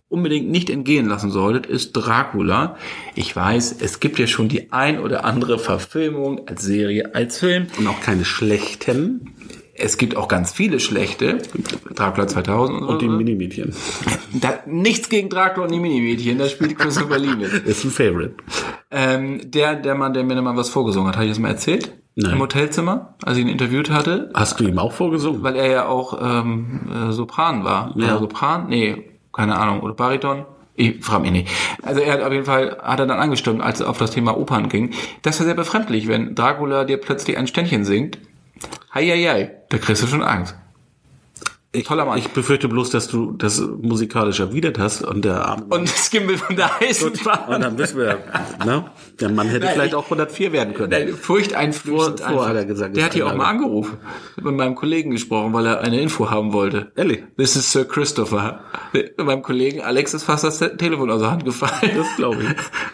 [0.08, 2.76] unbedingt nicht entgehen lassen solltet, ist Dracula.
[3.14, 7.66] Ich weiß, es gibt ja schon die ein oder andere Verfilmung als Serie, als Film.
[7.76, 9.34] Und auch keine schlechten.
[9.78, 11.38] Es gibt auch ganz viele schlechte.
[11.94, 13.12] Dracula 2000 und, Und die so.
[13.12, 13.74] Minimädchen.
[14.32, 17.50] Da, nichts gegen Dracula und die Minimädchen, da spielt Christopher Lee mit.
[17.52, 18.34] Ist ein Favorite.
[18.90, 21.92] Ähm, der, der Mann, der mir mal was vorgesungen hat, habe ich das mal erzählt?
[22.16, 22.32] Nein.
[22.34, 25.42] Im Hotelzimmer, als ich ihn interviewt hatte, Hast du ihm auch vorgesungen?
[25.42, 27.92] weil er ja auch ähm, äh, Sopran war.
[27.96, 28.06] Ja.
[28.06, 28.68] Oder Sopran?
[28.68, 29.80] Nee, keine Ahnung.
[29.80, 30.44] Oder Bariton?
[30.74, 31.48] Ich frage mich nicht.
[31.82, 34.36] Also er hat auf jeden Fall, hat er dann angestimmt, als es auf das Thema
[34.36, 34.90] Opern ging.
[35.22, 38.18] Das war sehr befremdlich, wenn Dracula dir plötzlich ein Ständchen singt.
[38.96, 40.56] Hei, hei, hei, da kriegst du schon Angst.
[41.76, 42.18] Ich, Toller Mann.
[42.18, 46.36] Ich befürchte bloß, dass du das musikalisch erwidert hast und der arme Und das Gimbal
[46.38, 47.54] von der Eisenbahn.
[47.54, 48.18] Und dann wissen wir,
[48.64, 48.84] ne?
[49.20, 50.90] Der Mann hätte Nein, vielleicht ich- auch 104 werden können.
[50.90, 53.96] Nein, furchteinflößend Vor- vor hat er gesagt, Der hat hier auch mal angerufen.
[54.40, 56.92] Mit meinem Kollegen gesprochen, weil er eine Info haben wollte.
[56.96, 57.22] Ehrlich?
[57.38, 58.60] This is Sir Christopher.
[58.92, 61.92] Mit meinem Kollegen Alex ist fast das Telefon aus der Hand gefallen.
[61.96, 62.38] Das glaube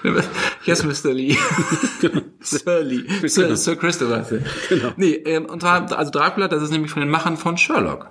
[0.04, 0.22] ich.
[0.66, 1.12] yes, Mr.
[1.12, 1.36] Lee.
[2.40, 3.02] Sir Lee.
[3.28, 4.26] Sir, Sir Christopher.
[4.68, 4.88] Genau.
[4.96, 8.08] Nee, ähm, und zwar, also Dracula, das ist nämlich von den Machern von Sherlock.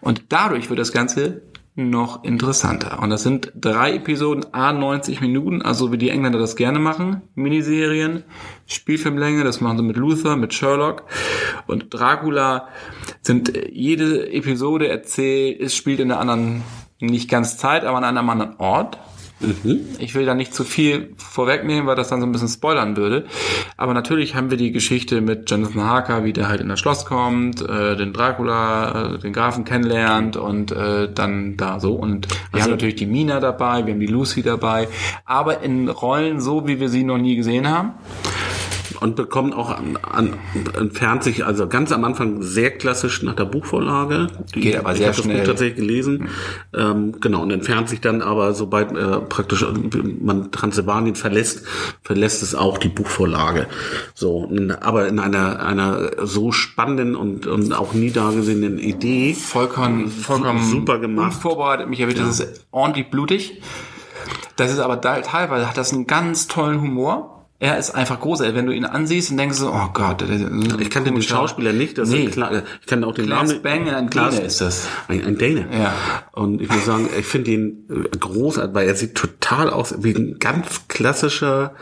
[0.00, 1.42] Und dadurch wird das Ganze
[1.76, 3.00] noch interessanter.
[3.00, 7.22] Und das sind drei Episoden, a 90 Minuten, also wie die Engländer das gerne machen.
[7.34, 8.24] Miniserien,
[8.66, 11.04] Spielfilmlänge, das machen sie mit Luther, mit Sherlock.
[11.66, 12.68] Und Dracula
[13.22, 16.62] sind äh, jede Episode erzählt, es spielt in einer anderen,
[17.00, 18.98] nicht ganz Zeit, aber an einem anderen Ort.
[19.98, 23.24] Ich will da nicht zu viel vorwegnehmen, weil das dann so ein bisschen spoilern würde.
[23.76, 27.06] Aber natürlich haben wir die Geschichte mit Jonathan Harker, wie der halt in das Schloss
[27.06, 31.94] kommt, äh, den Dracula, äh, den Grafen kennenlernt und äh, dann da so.
[31.94, 34.88] Und wir haben natürlich die Mina dabei, wir haben die Lucy dabei,
[35.24, 37.92] aber in Rollen so, wie wir sie noch nie gesehen haben.
[38.98, 40.34] Und bekommt auch an, an,
[40.76, 44.26] entfernt sich also ganz am Anfang sehr klassisch nach der Buchvorlage.
[44.54, 45.38] Die, Geht aber ich sehr das schnell.
[45.38, 46.28] Buch tatsächlich gelesen.
[46.74, 49.64] Ähm, genau, und entfernt sich dann aber, sobald äh, praktisch
[50.20, 51.66] man Transsilvanien verlässt,
[52.02, 53.66] verlässt es auch die Buchvorlage.
[54.14, 59.34] So, aber in einer, einer so spannenden und, und auch nie dagesehenen Idee.
[59.34, 61.34] Vollkommen, vollkommen super gemacht.
[61.34, 62.18] Unvorbereitet mich erwischt.
[62.18, 63.60] Das ist ordentlich blutig.
[64.56, 67.39] Das ist aber da, teilweise hat das einen ganz tollen Humor.
[67.62, 68.54] Er ist einfach großartig.
[68.56, 70.24] Wenn du ihn ansiehst und denkst so, oh Gott.
[70.80, 72.26] Ich kannte den Schauspieler nicht, das Nee.
[72.26, 72.62] klar.
[72.80, 73.62] Ich kann auch den Clarence Namen.
[73.62, 74.88] Bang, ein Däne ist das.
[75.08, 75.66] Ein, ein Däne.
[75.70, 75.94] Ja.
[76.32, 80.14] Und ich muss sagen, ich finde ihn äh, großartig, weil er sieht total aus wie
[80.14, 81.74] ein ganz klassischer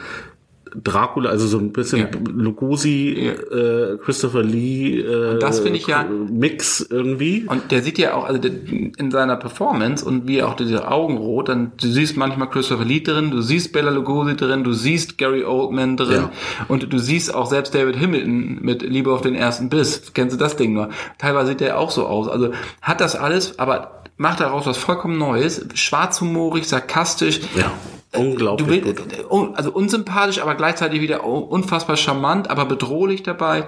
[0.85, 2.07] Dracula, also so ein bisschen Ja.
[2.33, 7.45] Lugosi, äh, Christopher Lee, äh, das finde ich ja- Mix irgendwie.
[7.47, 11.73] Und der sieht ja auch, also in seiner Performance und wie auch diese Augenrot, dann
[11.81, 15.97] du siehst manchmal Christopher Lee drin, du siehst Bella Lugosi drin, du siehst Gary Oldman
[15.97, 16.31] drin Ja.
[16.69, 20.13] und du siehst auch selbst David Hamilton mit Liebe auf den ersten Biss.
[20.15, 20.89] Kennst du das Ding nur?
[21.19, 22.29] Teilweise sieht der auch so aus.
[22.29, 22.51] Also
[22.83, 27.41] hat das alles, aber macht daraus was vollkommen Neues, schwarzhumorig, sarkastisch.
[27.57, 27.73] ja,
[28.13, 29.31] Du unglaublich willst, gut.
[29.31, 33.67] un- also unsympathisch, aber gleichzeitig wieder unfassbar charmant, aber bedrohlich dabei.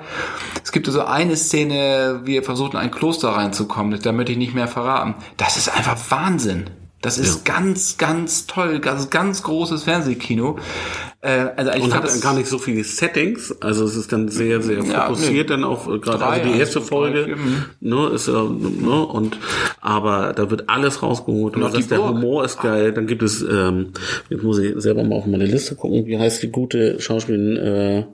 [0.65, 4.01] Es gibt so eine Szene, wie versucht, in ein Kloster reinzukommen.
[4.01, 5.15] Da möchte ich nicht mehr verraten.
[5.37, 6.71] Das ist einfach Wahnsinn.
[7.03, 8.79] Das ist ganz, ganz toll.
[8.79, 10.59] Das ist ganz großes Fernsehkino.
[11.23, 14.29] Äh, also ich Und hat das gar nicht so viele Settings, also es ist dann
[14.29, 15.55] sehr, sehr Ja, fokussiert nee.
[15.55, 17.65] dann auf äh, gerade also die erste zwei, Folge, mhm.
[17.81, 19.39] ne, ist ja, ne, und
[19.83, 21.57] aber da wird alles rausgeholt.
[21.57, 22.09] Und sagst, die der.
[22.09, 22.93] Humor ist geil.
[22.93, 23.93] Dann gibt es, ähm,
[24.31, 28.05] jetzt muss ich selber mal auf meine Liste gucken, wie heißt die gute Schauspielerin, äh,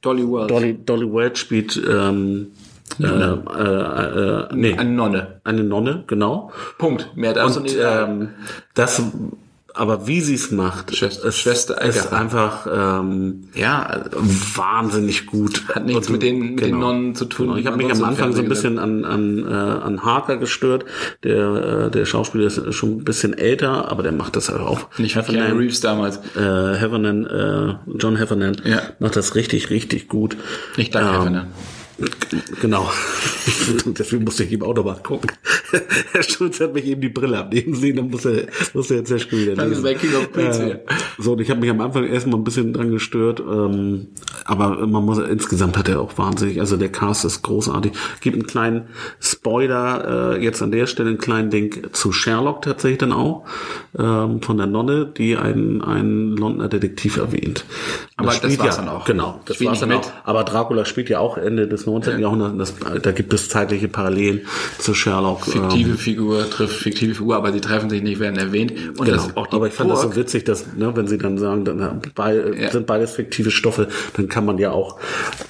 [0.00, 0.48] Dolly Wells.
[0.48, 2.52] Dolly, Dolly Welch spielt ähm,
[3.00, 5.40] Äh, äh, äh, nee, Eine Nonne.
[5.44, 6.52] eine Nonne, genau.
[6.78, 7.10] Punkt.
[7.14, 8.28] Mehr du Und ähm,
[8.74, 9.02] das,
[9.74, 14.04] aber wie sie es macht, Schwester- ist, Schwester ist einfach ähm, ja,
[14.54, 15.64] wahnsinnig gut.
[15.74, 17.58] Hat nichts Und- mit den- mit den Nonnen zu tun, Genau.
[17.58, 20.86] Ich habe mich am Anfang so ein bisschen an, an, äh, an Harker gestört.
[21.24, 24.88] Der, äh, der Schauspieler ist schon ein bisschen älter, aber der macht das halt auch.
[24.98, 26.18] nicht Keanu Reeves damals.
[26.36, 28.80] äh, Heffernan, äh, John Heffernan Ja.
[29.00, 30.36] macht das richtig, richtig gut.
[30.78, 31.46] Nicht Doug Ähm, Heffernan.
[32.60, 32.90] Genau.
[33.86, 35.30] Deswegen musste ich ihm auch nochmal gucken.
[36.12, 39.10] Herr Schulz hat mich eben die Brille abnehmen sehen, dann muss er, muss er jetzt
[39.10, 39.98] ja schon wieder Das ist lesen.
[40.00, 40.78] King of Queens Äh,
[41.18, 44.08] so, und ich habe mich am Anfang erstmal ein bisschen dran gestört, ähm,
[44.44, 47.92] aber man muss insgesamt hat er auch wahnsinnig, also der Cast ist großartig.
[48.20, 48.88] Gibt einen kleinen
[49.20, 53.44] Spoiler, äh, jetzt an der Stelle einen kleinen Ding zu Sherlock tatsächlich dann auch,
[53.98, 57.64] ähm, von der Nonne, die einen, einen Londoner Detektiv erwähnt.
[58.16, 59.04] Aber das spielt war's ja, dann auch.
[59.06, 59.98] Genau, das Spielt war's dann mit.
[59.98, 60.12] auch.
[60.24, 62.20] Aber Dracula spielt ja auch Ende des 19.
[62.20, 62.74] Jahrhunderts.
[62.80, 64.42] Das, da gibt es zeitliche Parallelen
[64.78, 65.44] zu Sherlock.
[65.46, 68.72] Fiktive ähm, Figur trifft fiktive Figur, aber sie treffen sich nicht, werden erwähnt.
[68.98, 69.16] Und Genau.
[69.16, 71.64] das auch die aber ich fand das so witzig, dass, ne, wenn sie dann sagen,
[71.64, 72.70] dann äh, bei, Ja.
[72.70, 74.98] sind beides fiktive Stoffe, dann kann man ja auch,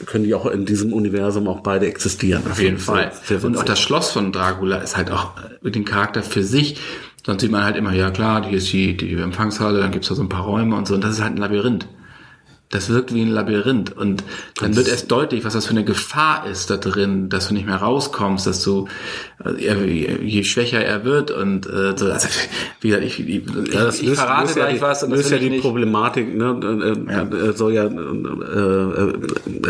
[0.06, 2.42] können die auch in diesem Universum auch beide existieren.
[2.50, 3.12] Auf jeden Fall.
[3.42, 5.32] Und auch das Schloss von Dracula ist halt auch
[5.62, 6.78] mit dem Charakter für sich.
[7.24, 10.14] Sonst sieht man halt immer, ja klar, hier ist die, die Empfangshalle, dann gibt's da
[10.14, 10.94] so ein paar Räume und so.
[10.94, 11.88] Und das ist halt ein Labyrinth.
[12.70, 13.96] Das wirkt wie ein Labyrinth.
[13.96, 14.24] Und
[14.60, 17.66] dann wird erst deutlich, was das für eine Gefahr ist da drin, dass du nicht
[17.66, 18.88] mehr rauskommst, dass du,
[19.44, 22.10] äh, er- je schwächer er wird und äh, so.
[22.10, 22.28] Also,
[22.80, 23.42] wie gesagt, ich, ich,
[23.72, 25.50] Ja, das ich löst, verrate löst ja gleich die, was und das löst ja die
[25.50, 25.62] nicht.
[25.62, 29.12] Problematik, ne, äh, äh, soll ja, äh,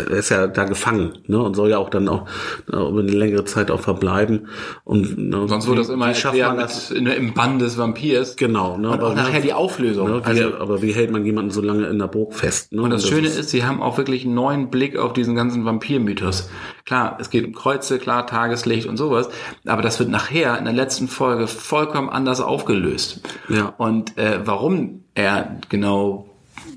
[0.09, 2.27] er ist ja da gefangen, ne, und soll ja auch dann auch
[2.67, 4.47] über eine längere Zeit auch verbleiben
[4.83, 6.89] und ne, Sonst wird das immer schafft man das?
[6.89, 8.35] mit, im Bann des Vampirs.
[8.37, 10.09] Genau, ne, Und auch ne, nachher die Auflösung.
[10.09, 12.71] Ne, wie, also, aber wie hält man jemanden so lange in der Burg fest?
[12.73, 12.86] Ne?
[12.87, 15.65] Und das Und Schöne ist, sie haben auch wirklich einen neuen Blick auf diesen ganzen
[15.65, 16.49] Vampir-Mythos.
[16.85, 19.29] Klar, es geht um Kreuze, klar, Tageslicht und sowas,
[19.65, 23.21] aber das wird nachher in der letzten Folge vollkommen anders aufgelöst.
[23.49, 23.73] Ja.
[23.77, 26.26] Und äh, warum er genau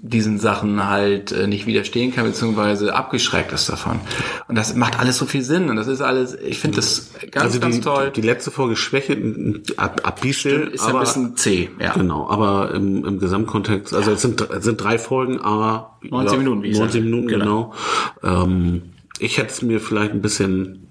[0.03, 4.01] diesen Sachen halt äh, nicht widerstehen kann, beziehungsweise abgeschreckt ist davon.
[4.49, 5.69] Und das macht alles so viel Sinn.
[5.69, 8.11] Und das ist alles, ich finde das ganz, also ganz die, toll.
[8.15, 11.71] Die, die letzte Folge schwäche ein ab, ab bisschen, ist ja aber ein bisschen zäh,
[11.79, 11.93] ja.
[11.93, 16.63] Genau, aber im, im Gesamtkontext, also es sind, es sind drei Folgen, aber 19 Minuten,
[16.63, 17.05] wie ich 19 sagte.
[17.05, 17.75] Minuten, genau.
[18.23, 18.83] Ähm,
[19.19, 20.90] ich hätte es mir vielleicht ein bisschen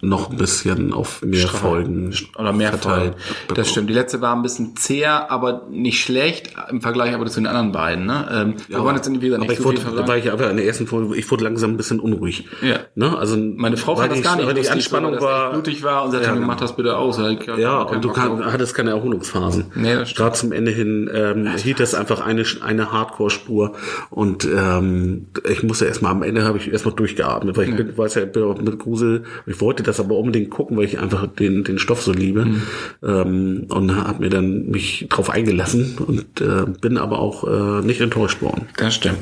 [0.00, 3.16] noch ein bisschen auf mehr Folgen Oder mehr verteilt.
[3.18, 3.58] verteilt.
[3.58, 3.90] Das stimmt.
[3.90, 7.72] Die letzte war ein bisschen zäher, aber nicht schlecht im Vergleich aber zu den anderen
[7.72, 8.06] beiden.
[8.06, 8.28] Ne?
[8.30, 10.86] Ähm, wir wollen jetzt, gesagt, aber nicht ich wurde, war ich aber in der ersten
[10.86, 12.46] Folge, ich wurde langsam ein bisschen unruhig.
[12.62, 12.78] Ja.
[12.94, 13.18] Ne?
[13.18, 16.12] Also Meine Frau fand das gar nicht weil die Anspannung war echt blutig war und
[16.12, 16.46] sagte, Ja, ja, genau.
[16.46, 17.18] mach das bitte aus.
[17.56, 19.72] Ja, und du kann, hattest keine Erholungsphasen.
[19.74, 20.14] Nee, das.
[20.14, 23.72] Gerade zum Ende hin ähm, hielt das einfach eine, eine Hardcore-Spur
[24.10, 28.14] und ähm, ich musste erstmal am Ende habe ich erstmal durchgeatmet, weil ich bin, weiß
[28.14, 31.64] ja, bin auch mit Grusel, ich wollte das aber unbedingt gucken, weil ich einfach den,
[31.64, 32.62] den Stoff so liebe Mhm.
[33.02, 38.00] ähm, und habe mir dann mich drauf eingelassen und äh, bin aber auch äh, nicht
[38.00, 38.68] enttäuscht worden.
[38.76, 39.18] Das stimmt.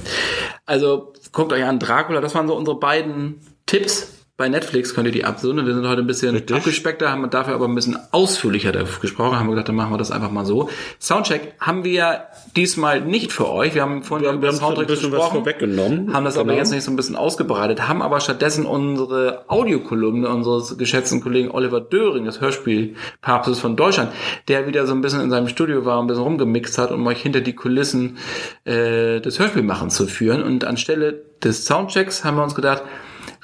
[0.66, 3.36] Also guckt euch an, Dracula, das waren so unsere beiden
[3.66, 4.12] Tipps.
[4.38, 5.64] Bei Netflix könnt ihr die absuchen.
[5.64, 6.54] Wir sind heute ein bisschen Richtig.
[6.54, 8.70] abgespeckter, haben dafür aber ein bisschen ausführlicher
[9.00, 9.38] gesprochen.
[9.38, 10.68] Haben wir gedacht, dann machen wir das einfach mal so.
[11.00, 12.24] Soundcheck haben wir ja
[12.54, 13.74] diesmal nicht für euch.
[13.74, 16.12] Wir haben vorhin Wir haben- über wir haben Soundtrack ein bisschen was gesprochen, vorweggenommen.
[16.12, 16.58] haben das aber Genau.
[16.58, 21.80] jetzt nicht so ein bisschen ausgebreitet, haben aber stattdessen unsere Audiokolumne unseres geschätzten Kollegen Oliver
[21.80, 24.12] Döring, des Hörspielpapstes von Deutschland,
[24.48, 27.22] der wieder so ein bisschen in seinem Studio war, ein bisschen rumgemixt hat, um euch
[27.22, 28.18] hinter die Kulissen
[28.64, 30.42] äh, des Hörspielmachens zu führen.
[30.42, 32.82] Und anstelle des Soundchecks haben wir uns gedacht,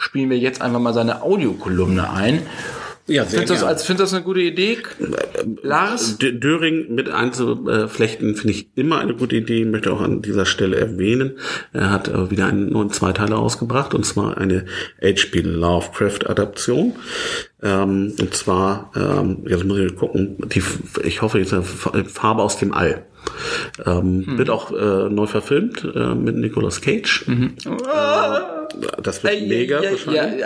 [0.02, 2.42] spielen wir jetzt einfach mal seine Audiokolumne ein.
[3.08, 4.78] Ja, sehr Findest du das, als, du das eine gute Idee?
[5.62, 6.18] Lars?
[6.18, 9.64] Döring mit einzuflechten finde ich immer eine gute Idee.
[9.64, 11.32] Möchte auch an dieser Stelle erwähnen.
[11.72, 14.66] Er hat äh, wieder einen neuen Zweiteiler ausgebracht und zwar eine
[15.02, 15.40] H.P.
[15.40, 16.94] Lovecraft Adaption.
[17.60, 20.62] Ähm, und zwar, ähm, jetzt muss ich gucken, die,
[21.02, 21.54] ich hoffe jetzt
[22.06, 23.04] Farbe aus dem All.
[23.84, 27.26] Ähm, Wird auch äh, neu verfilmt äh, mit Nicolas Cage.
[27.28, 28.61] Äh,
[29.02, 30.44] das wird mega wahrscheinlich.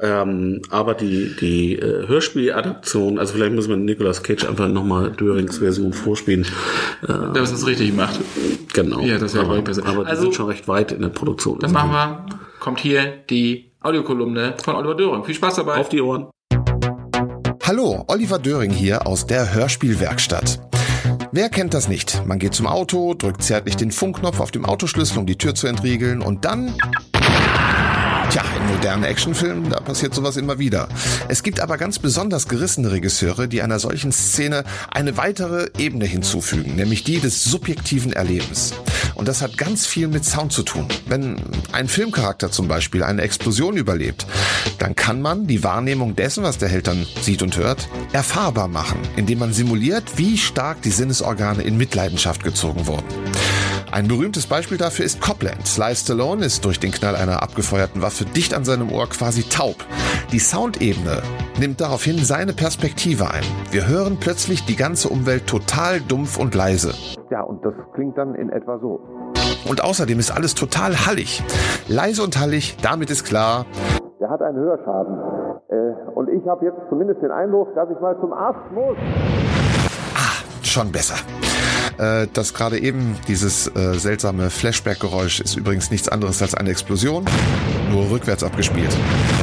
[0.00, 5.58] Ähm, aber die, die äh, Hörspieladaption, also vielleicht muss man Nicolas Cage einfach nochmal Dörings
[5.58, 6.46] Version vorspielen.
[7.02, 8.20] Äh, Dass es richtig macht.
[8.72, 9.00] genau.
[9.00, 9.84] Ja, das wäre aber, besser.
[9.86, 11.58] aber die Also- sind schon recht weit in der Produktion.
[11.60, 12.26] Dann machen wir,
[12.60, 15.24] kommt hier die Audiokolumne von Oliver Döring.
[15.24, 15.76] Viel Spaß dabei.
[15.76, 16.26] Auf die Ohren.
[17.64, 20.60] Hallo, Oliver Döring hier aus der Hörspielwerkstatt.
[21.32, 22.26] Wer kennt das nicht?
[22.26, 25.68] Man geht zum Auto, drückt zärtlich den Funkknopf auf dem Autoschlüssel, um die Tür zu
[25.68, 26.74] entriegeln und dann...
[28.30, 30.88] Tja, in modernen Actionfilmen, da passiert sowas immer wieder.
[31.28, 36.74] Es gibt aber ganz besonders gerissene Regisseure, die einer solchen Szene eine weitere Ebene hinzufügen,
[36.74, 38.74] nämlich die des subjektiven Erlebens.
[39.20, 40.88] Und das hat ganz viel mit Sound zu tun.
[41.06, 41.36] Wenn
[41.72, 44.24] ein Filmcharakter zum Beispiel eine Explosion überlebt,
[44.78, 48.98] dann kann man die Wahrnehmung dessen, was der Held dann sieht und hört, erfahrbar machen,
[49.16, 53.04] indem man simuliert, wie stark die Sinnesorgane in Mitleidenschaft gezogen wurden.
[53.92, 55.66] Ein berühmtes Beispiel dafür ist Copland.
[55.66, 59.74] Sly Stallone ist durch den Knall einer abgefeuerten Waffe dicht an seinem Ohr quasi taub.
[60.30, 61.22] Die Soundebene
[61.58, 63.42] nimmt daraufhin seine Perspektive ein.
[63.72, 66.94] Wir hören plötzlich die ganze Umwelt total dumpf und leise.
[67.30, 69.00] Ja, und das klingt dann in etwa so.
[69.68, 71.42] Und außerdem ist alles total hallig.
[71.88, 73.66] Leise und hallig, damit ist klar,
[74.20, 75.18] der hat einen Hörschaden.
[75.68, 78.96] Äh, und ich habe jetzt zumindest den Eindruck, dass ich mal zum Arzt muss.
[80.14, 81.16] Ah, schon besser.
[81.98, 87.24] Äh, das gerade eben, dieses äh, seltsame Flashback-Geräusch, ist übrigens nichts anderes als eine Explosion,
[87.90, 88.90] nur rückwärts abgespielt.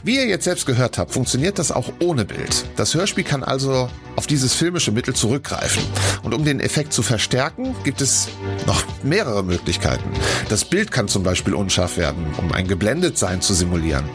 [0.03, 2.65] Wie ihr jetzt selbst gehört habt, funktioniert das auch ohne Bild.
[2.75, 5.83] Das Hörspiel kann also auf dieses filmische Mittel zurückgreifen.
[6.23, 8.29] Und um den Effekt zu verstärken, gibt es
[8.65, 10.09] noch mehrere Möglichkeiten.
[10.49, 14.05] Das Bild kann zum Beispiel unscharf werden, um ein Geblendetsein zu simulieren.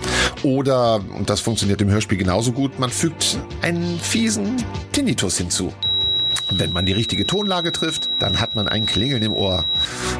[0.43, 4.57] Oder, und das funktioniert im Hörspiel genauso gut, man fügt einen fiesen
[4.93, 5.73] Tinnitus hinzu.
[6.59, 9.65] Wenn man die richtige Tonlage trifft, dann hat man ein Klingeln im Ohr.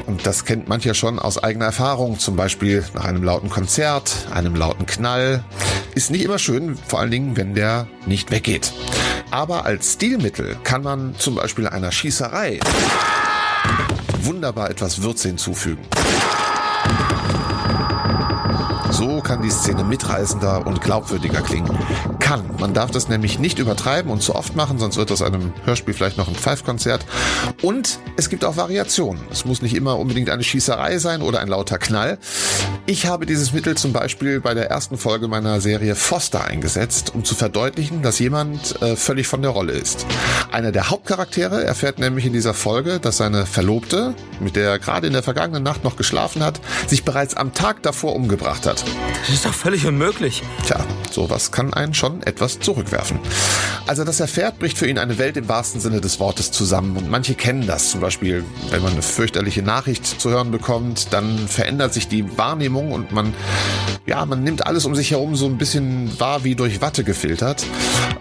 [0.05, 4.55] Und das kennt mancher schon aus eigener Erfahrung, zum Beispiel nach einem lauten Konzert, einem
[4.55, 5.43] lauten Knall.
[5.95, 8.73] Ist nicht immer schön, vor allen Dingen, wenn der nicht weggeht.
[9.31, 12.59] Aber als Stilmittel kann man zum Beispiel einer Schießerei
[14.21, 15.83] wunderbar etwas Würze hinzufügen.
[19.03, 21.77] So kann die Szene mitreißender und glaubwürdiger klingen.
[22.19, 22.45] Kann.
[22.57, 25.93] Man darf das nämlich nicht übertreiben und zu oft machen, sonst wird aus einem Hörspiel
[25.93, 27.05] vielleicht noch ein Pfeifkonzert.
[27.61, 29.21] Und es gibt auch Variationen.
[29.29, 32.17] Es muss nicht immer unbedingt eine Schießerei sein oder ein lauter Knall.
[32.85, 37.25] Ich habe dieses Mittel zum Beispiel bei der ersten Folge meiner Serie Foster eingesetzt, um
[37.25, 40.05] zu verdeutlichen, dass jemand äh, völlig von der Rolle ist.
[40.53, 45.07] Einer der Hauptcharaktere erfährt nämlich in dieser Folge, dass seine Verlobte, mit der er gerade
[45.07, 48.85] in der vergangenen Nacht noch geschlafen hat, sich bereits am Tag davor umgebracht hat.
[49.19, 50.43] Das ist doch völlig unmöglich.
[50.65, 53.19] Tja, sowas kann einen schon etwas zurückwerfen.
[53.87, 56.97] Als er das erfährt, bricht für ihn eine Welt im wahrsten Sinne des Wortes zusammen.
[56.97, 57.91] Und manche kennen das.
[57.91, 62.91] Zum Beispiel, wenn man eine fürchterliche Nachricht zu hören bekommt, dann verändert sich die Wahrnehmung
[62.91, 63.33] und man,
[64.05, 67.65] ja, man nimmt alles um sich herum so ein bisschen wahr wie durch Watte gefiltert.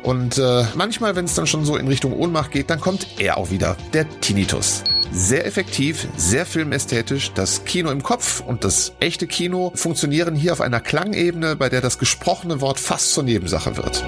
[0.02, 3.38] Und äh, manchmal, wenn es dann schon so in Richtung Ohnmacht geht, dann kommt er
[3.38, 4.84] auch wieder, der Tinnitus.
[5.14, 7.32] Sehr effektiv, sehr filmästhetisch.
[7.34, 11.80] Das Kino im Kopf und das echte Kino funktionieren hier auf einer Klangebene, bei der
[11.80, 14.02] das gesprochene Wort fast zur Nebensache wird.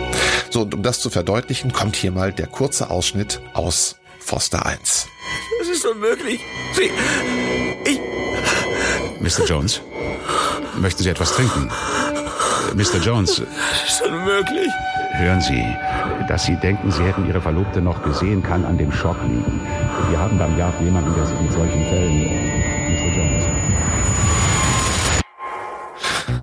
[0.51, 5.07] So, und um das zu verdeutlichen, kommt hier mal der kurze Ausschnitt aus Foster 1.
[5.59, 6.41] Das ist unmöglich.
[6.75, 6.91] Sie.
[7.85, 8.01] Ich.
[9.21, 9.45] Mr.
[9.45, 9.81] Jones,
[10.79, 11.71] möchten Sie etwas trinken?
[12.75, 12.99] Mr.
[12.99, 13.43] Jones,
[13.87, 14.71] Das ist unmöglich.
[15.17, 15.65] Hören Sie,
[16.29, 19.61] dass Sie denken, Sie hätten Ihre Verlobte noch gesehen, kann an dem Schock liegen.
[20.11, 22.65] Wir haben beim Jagd jemanden, der sich mit solchen Fällen...
[23.17, 23.45] Jones.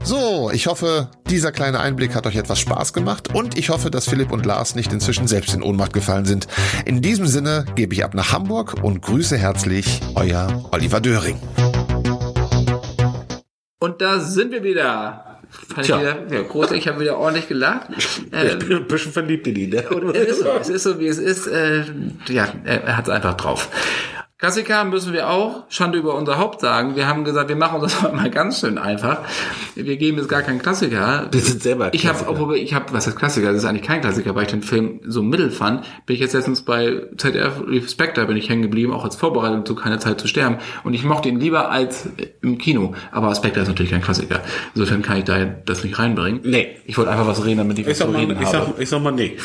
[0.03, 4.09] So, ich hoffe, dieser kleine Einblick hat euch etwas Spaß gemacht und ich hoffe, dass
[4.09, 6.47] Philipp und Lars nicht inzwischen selbst in Ohnmacht gefallen sind.
[6.85, 11.39] In diesem Sinne gebe ich ab nach Hamburg und grüße herzlich euer Oliver Döring.
[13.79, 15.30] Und da sind wir wieder.
[15.51, 15.97] Fand Tja.
[15.97, 17.87] ich wieder ja, groß, ich habe wieder ordentlich gelacht.
[17.97, 19.69] Ich Äh, bin ein bisschen verliebt in ihn.
[19.69, 19.83] Ne?
[20.13, 21.47] es, ist so, es ist so, wie es ist.
[21.47, 21.83] Äh,
[22.29, 23.69] ja, er hat es einfach drauf.
[24.41, 26.95] Klassiker müssen wir auch Schande über unser Haupt sagen.
[26.95, 29.19] Wir haben gesagt, wir machen uns das mal ganz schön einfach.
[29.75, 31.27] Wir geben jetzt gar keinen Klassiker.
[31.31, 32.41] Wir sind selber Ich habe, Klassiker.
[32.41, 33.49] obwohl ich habe, was heißt Klassiker?
[33.49, 35.85] Das ist eigentlich kein Klassiker, weil ich den Film so mittel fand.
[36.07, 39.75] Bin ich jetzt letztens bei ZDF Spectre bin ich hängen geblieben, auch als Vorbereitung zu
[39.75, 40.57] keine Zeit zu sterben.
[40.83, 42.09] Und ich mochte ihn lieber als
[42.41, 42.95] im Kino.
[43.11, 44.41] Aber Spectre ist natürlich kein Klassiker.
[44.73, 46.41] Insofern kann ich da das nicht reinbringen.
[46.43, 46.77] Nee.
[46.87, 48.65] Ich wollte einfach was reden, damit ich was Ich sag, zu mal, reden ich, habe.
[48.71, 49.37] sag, ich sag mal nee.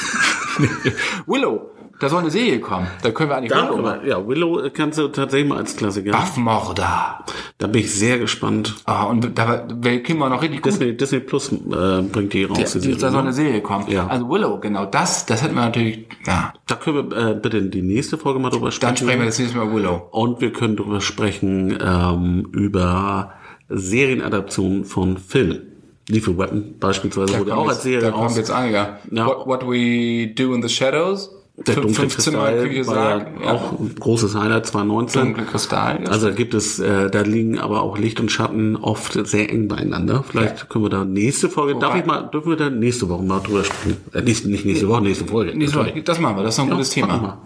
[1.27, 2.87] Willow, da soll eine Serie kommen.
[3.03, 6.13] Da können wir eigentlich Da, Willow aber, ja, Willow kannst du tatsächlich mal als Klassiker.
[6.13, 7.25] Waffmorder.
[7.59, 8.75] Da bin ich sehr gespannt.
[8.85, 10.73] Ah, und da kriegen wir noch richtig gut.
[10.73, 12.75] Disney, Disney Plus äh, bringt die raus.
[12.75, 13.19] Ja, die da soll ne?
[13.19, 13.91] eine Serie kommen.
[13.91, 14.07] Ja.
[14.07, 16.53] Also Willow, genau das, das hätten wir natürlich, ja.
[16.67, 18.95] Da können wir äh, bitte in die nächste Folge mal drüber sprechen.
[18.95, 20.09] Dann sprechen wir das nächste Mal Willow.
[20.11, 23.33] Und wir können drüber sprechen ähm, über
[23.69, 25.73] Serienadaptionen von Filmen.
[26.09, 28.37] Lethal Weapon beispielsweise wurde auch als Serie da kommt raus.
[28.37, 28.99] jetzt einige.
[29.11, 29.27] Ja.
[29.27, 31.31] What, what we do in the shadows.
[31.59, 35.23] Der dunkle Kristall Küche war ja auch ein großes Highlight 2019.
[35.23, 36.01] Dunkle Kristall.
[36.05, 36.11] ja.
[36.11, 39.67] Also da gibt es, äh, da liegen aber auch Licht und Schatten oft sehr eng
[39.67, 40.23] beieinander.
[40.29, 43.23] Vielleicht können wir da nächste Folge, darf Wobei- ich mal, dürfen wir da nächste Woche
[43.23, 43.97] mal drüber sprechen?
[44.13, 45.57] Äh, nicht, nicht nächste Woche, nächste Folge.
[45.57, 47.39] Nee, so, das machen wir, das ist ein gutes mach Thema.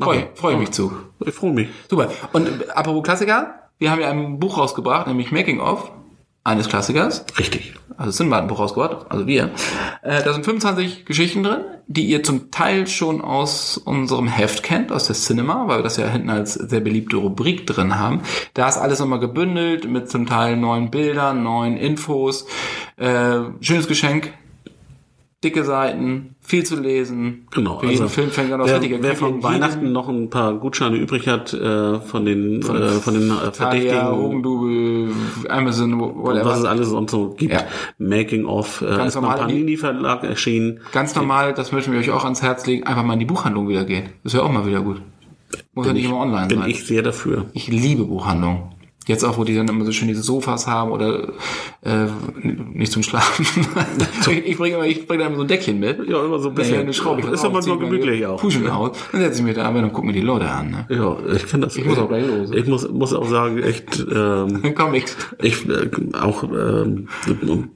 [0.00, 0.90] Freue freu mich zu.
[1.24, 1.68] Ich freue mich.
[1.88, 2.10] Super.
[2.32, 5.90] Und äh, apropos Klassiker, wir haben ja ein Buch rausgebracht, nämlich Making of.
[6.44, 7.24] Eines Klassikers.
[7.38, 7.74] Richtig.
[7.96, 9.50] Also Sinbad-Buch rausgebracht, also wir.
[10.02, 14.90] Äh, da sind 25 Geschichten drin, die ihr zum Teil schon aus unserem Heft kennt,
[14.90, 18.22] aus der Cinema, weil wir das ja hinten als sehr beliebte Rubrik drin haben.
[18.54, 22.46] Da ist alles nochmal gebündelt mit zum Teil neuen Bildern, neuen Infos.
[22.96, 24.32] Äh, schönes Geschenk.
[25.44, 27.48] Dicke Seiten, viel zu lesen.
[27.50, 27.80] Genau.
[27.80, 31.98] Für jeden Filmfänger das wer, wer von Weihnachten noch ein paar Gutscheine übrig hat äh,
[31.98, 35.12] von den äh, von den äh, Verdächtigen, Hugendubel,
[35.48, 36.44] Amazon, whatever.
[36.44, 37.54] was es alles sonst so gibt.
[37.54, 37.64] Ja.
[37.98, 40.80] Making of, äh, Ganz normal, Panini Verlag erschienen.
[40.92, 43.68] Ganz normal, das möchten wir euch auch ans Herz legen, einfach mal in die Buchhandlung
[43.68, 44.10] wieder gehen.
[44.22, 45.02] Das ist ja auch mal wieder gut.
[45.74, 46.70] Muss ja nicht immer online Bin sein.
[46.70, 47.46] ich sehr dafür.
[47.52, 48.72] Ich liebe Buchhandlungen.
[49.06, 51.28] Jetzt auch, wo die dann immer so schön diese Sofas haben oder
[51.84, 52.06] äh,
[52.72, 53.44] nicht zum Schlafen.
[54.44, 56.08] ich bringe immer, ich bringe da immer so ein Deckchen mit.
[56.08, 56.74] Ja, immer so ein bisschen.
[56.74, 57.26] Ja, eine Schraube.
[57.28, 58.40] Ist aber nur gemütlich auch.
[58.40, 58.96] Puschen aus.
[59.10, 60.70] Dann setze ich mich da an und gucke mir die Leute an.
[60.70, 60.86] Ne?
[60.88, 61.76] Ja, ich kann das.
[61.76, 62.50] Ich muss auch gleich los.
[62.52, 65.04] Ich muss, muss auch sagen, echt, ähm, komm ich.
[65.40, 65.52] äh,
[66.16, 67.08] auch ähm,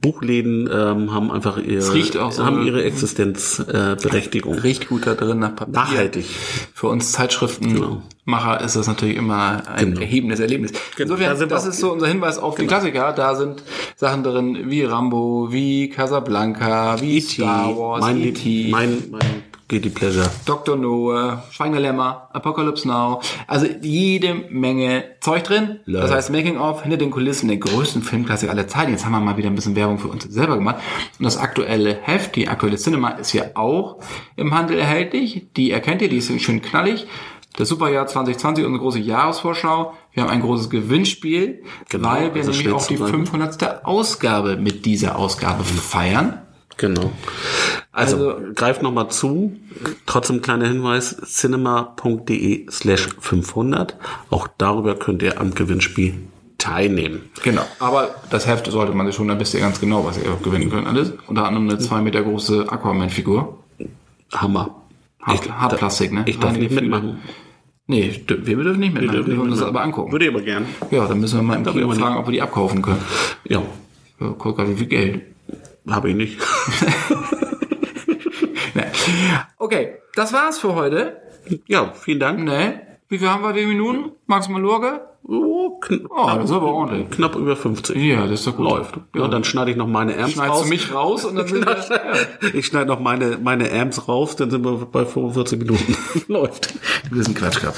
[0.01, 3.91] Buchläden ähm, haben einfach ihre, riecht auch so- haben ihre Existenzberechtigung.
[3.91, 4.53] Äh, Berechtigung.
[4.55, 5.73] Riecht gut da drin nach Papier.
[5.73, 6.25] Nachhaltig.
[6.73, 7.11] Für uns
[8.27, 10.01] Zeitschriftenmacher ist das natürlich immer ein Genau.
[10.01, 10.71] erhebendes Erlebnis.
[10.71, 10.81] Genau.
[10.97, 13.13] Da Insofern, wir das ist so unser Hinweis auf die Klassiker.
[13.13, 13.63] Da sind
[13.95, 20.29] Sachen drin wie Rambo, wie Casablanca, wie Star Wars, mein, E.T., mein, mein Guilty Pleasure.
[20.45, 20.77] Dr.
[20.77, 23.19] Noah, Schweigender Lämmer, Apocalypse Now.
[23.47, 25.79] Also jede Menge Zeug drin.
[25.85, 26.11] Das Leid.
[26.11, 28.91] heißt Making of hinter den Kulissen der größten Filmklassiker aller Zeiten.
[28.91, 30.77] Jetzt haben wir mal wieder ein bisschen Werbung für uns selber gemacht.
[31.19, 33.99] Und das aktuelle Heft, die aktuelle Cinema, ist ja auch
[34.37, 35.47] im Handel erhältlich.
[35.57, 37.05] Die erkennt ihr, die ist schön knallig.
[37.57, 39.93] Das Superjahr 2020, unsere große Jahresvorschau.
[40.13, 43.25] Wir haben ein großes Gewinnspiel, Genau, weil wir also nämlich auch die zu sagen.
[43.25, 43.83] 500.
[43.85, 46.41] Ausgabe mit dieser Ausgabe feiern.
[46.77, 47.11] Genau.
[47.91, 49.55] Also, Also- greift nochmal zu.
[50.05, 53.97] Trotzdem kleiner Hinweis, cinema.de slash 500.
[54.29, 56.13] Auch darüber könnt ihr am Gewinnspiel
[56.59, 57.29] teilnehmen.
[57.43, 57.63] Genau.
[57.79, 60.69] Aber das Heft sollte man sich schon, dann wisst ihr ganz genau, was ihr gewinnen
[60.69, 61.13] könnt alles.
[61.27, 63.57] Unter anderem eine zwei Meter große Aquaman-Figur.
[64.33, 64.75] Hammer.
[65.21, 66.23] Hart, Hartplastik, ne?
[66.27, 67.19] Ich darf nicht mitmachen.
[67.89, 69.01] Nee, wir dürfen nicht mitmachen.
[69.01, 70.11] Wir dürfen dürfen nicht uns das aber angucken.
[70.11, 70.65] Würde ich aber gern.
[70.91, 73.01] Ja, dann müssen wir mal im Kino fragen, ob wir die abkaufen können.
[73.45, 73.61] Ja,
[74.19, 75.21] Ja, kostet gerade wie viel Geld.
[75.89, 76.37] habe ich nicht.
[78.73, 78.83] Nee.
[79.57, 81.17] Okay, das war's für heute.
[81.67, 82.43] ja, vielen Dank.
[82.43, 82.81] Ne?
[83.09, 83.55] Wie viel haben wir?
[83.55, 84.11] Wie viele Minuten?
[84.25, 85.01] Max Malurge?
[85.23, 87.09] Oh, kn Oh, das ist aber ordentlich.
[87.09, 87.95] knapp über 50.
[87.97, 88.65] Ja, das ist doch gut.
[88.69, 88.99] Läuft.
[89.15, 90.63] Ja, dann schneide ich noch meine Amps Schneidest raus.
[90.63, 92.49] du mich raus und dann sind wir, ja.
[92.53, 95.97] Ich schneide noch meine, meine Amps raus, dann sind wir bei 45 Minuten.
[96.27, 96.73] Läuft.
[97.09, 97.77] Du bist ein Quatsch gehabt.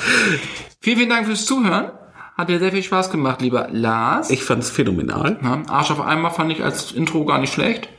[0.80, 1.92] Vielen, vielen Dank fürs Zuhören.
[2.38, 4.30] Hat dir sehr viel Spaß gemacht, lieber Lars.
[4.30, 5.38] Ich fand's phänomenal.
[5.44, 7.90] Ja, Arsch auf einmal fand ich als Intro gar nicht schlecht.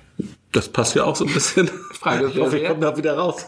[0.52, 1.70] Das passt ja auch so ein bisschen.
[2.00, 3.46] Frage ist, ich hoffe, ich komme da wieder raus.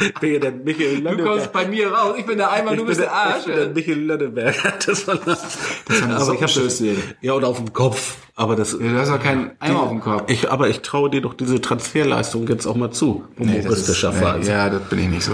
[0.00, 1.30] Ich bin ja der Michael Du Lönneberger.
[1.30, 2.14] kommst bei mir raus.
[2.18, 3.38] Ich bin der Eimer, Ich du bist der der, Arsch.
[3.40, 4.72] ich bin der Michael Lönneberger.
[4.86, 5.58] Das war das.
[5.86, 6.94] das eine aber ich hab Sockenschüssel.
[6.96, 8.16] das, Ja, oder auf dem Kopf.
[8.34, 8.72] Aber das.
[8.76, 10.24] Du hast doch keinen Eimer auf dem Kopf.
[10.30, 13.24] Ich, aber ich traue dir doch diese Transferleistung jetzt auch mal zu.
[13.38, 14.44] Humoristischer Fall.
[14.44, 15.32] Ja, das bin ich nicht so.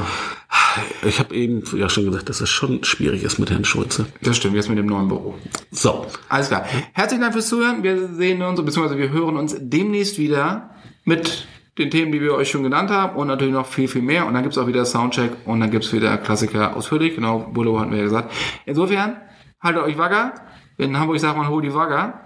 [1.03, 4.07] Ich habe eben ja schon gesagt, dass es schon schwierig ist mit Herrn Schulze.
[4.23, 5.35] Das stimmt, jetzt mit dem neuen Büro.
[5.71, 6.07] So.
[6.29, 6.65] Alles klar.
[6.93, 7.83] Herzlichen Dank fürs Zuhören.
[7.83, 10.71] Wir sehen uns, beziehungsweise wir hören uns demnächst wieder
[11.05, 11.47] mit
[11.79, 14.27] den Themen, die wir euch schon genannt haben und natürlich noch viel, viel mehr.
[14.27, 17.15] Und dann gibt's auch wieder Soundcheck und dann gibt's wieder Klassiker ausführlich.
[17.15, 18.33] Genau, Bullo hatten wir ja gesagt.
[18.67, 19.17] Insofern,
[19.61, 20.35] haltet euch wacker.
[20.77, 22.21] In Hamburg sagt man, hol die Wagger.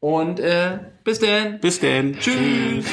[0.00, 1.58] Und äh, bis denn.
[1.60, 2.16] Bis denn.
[2.18, 2.86] Tschüss.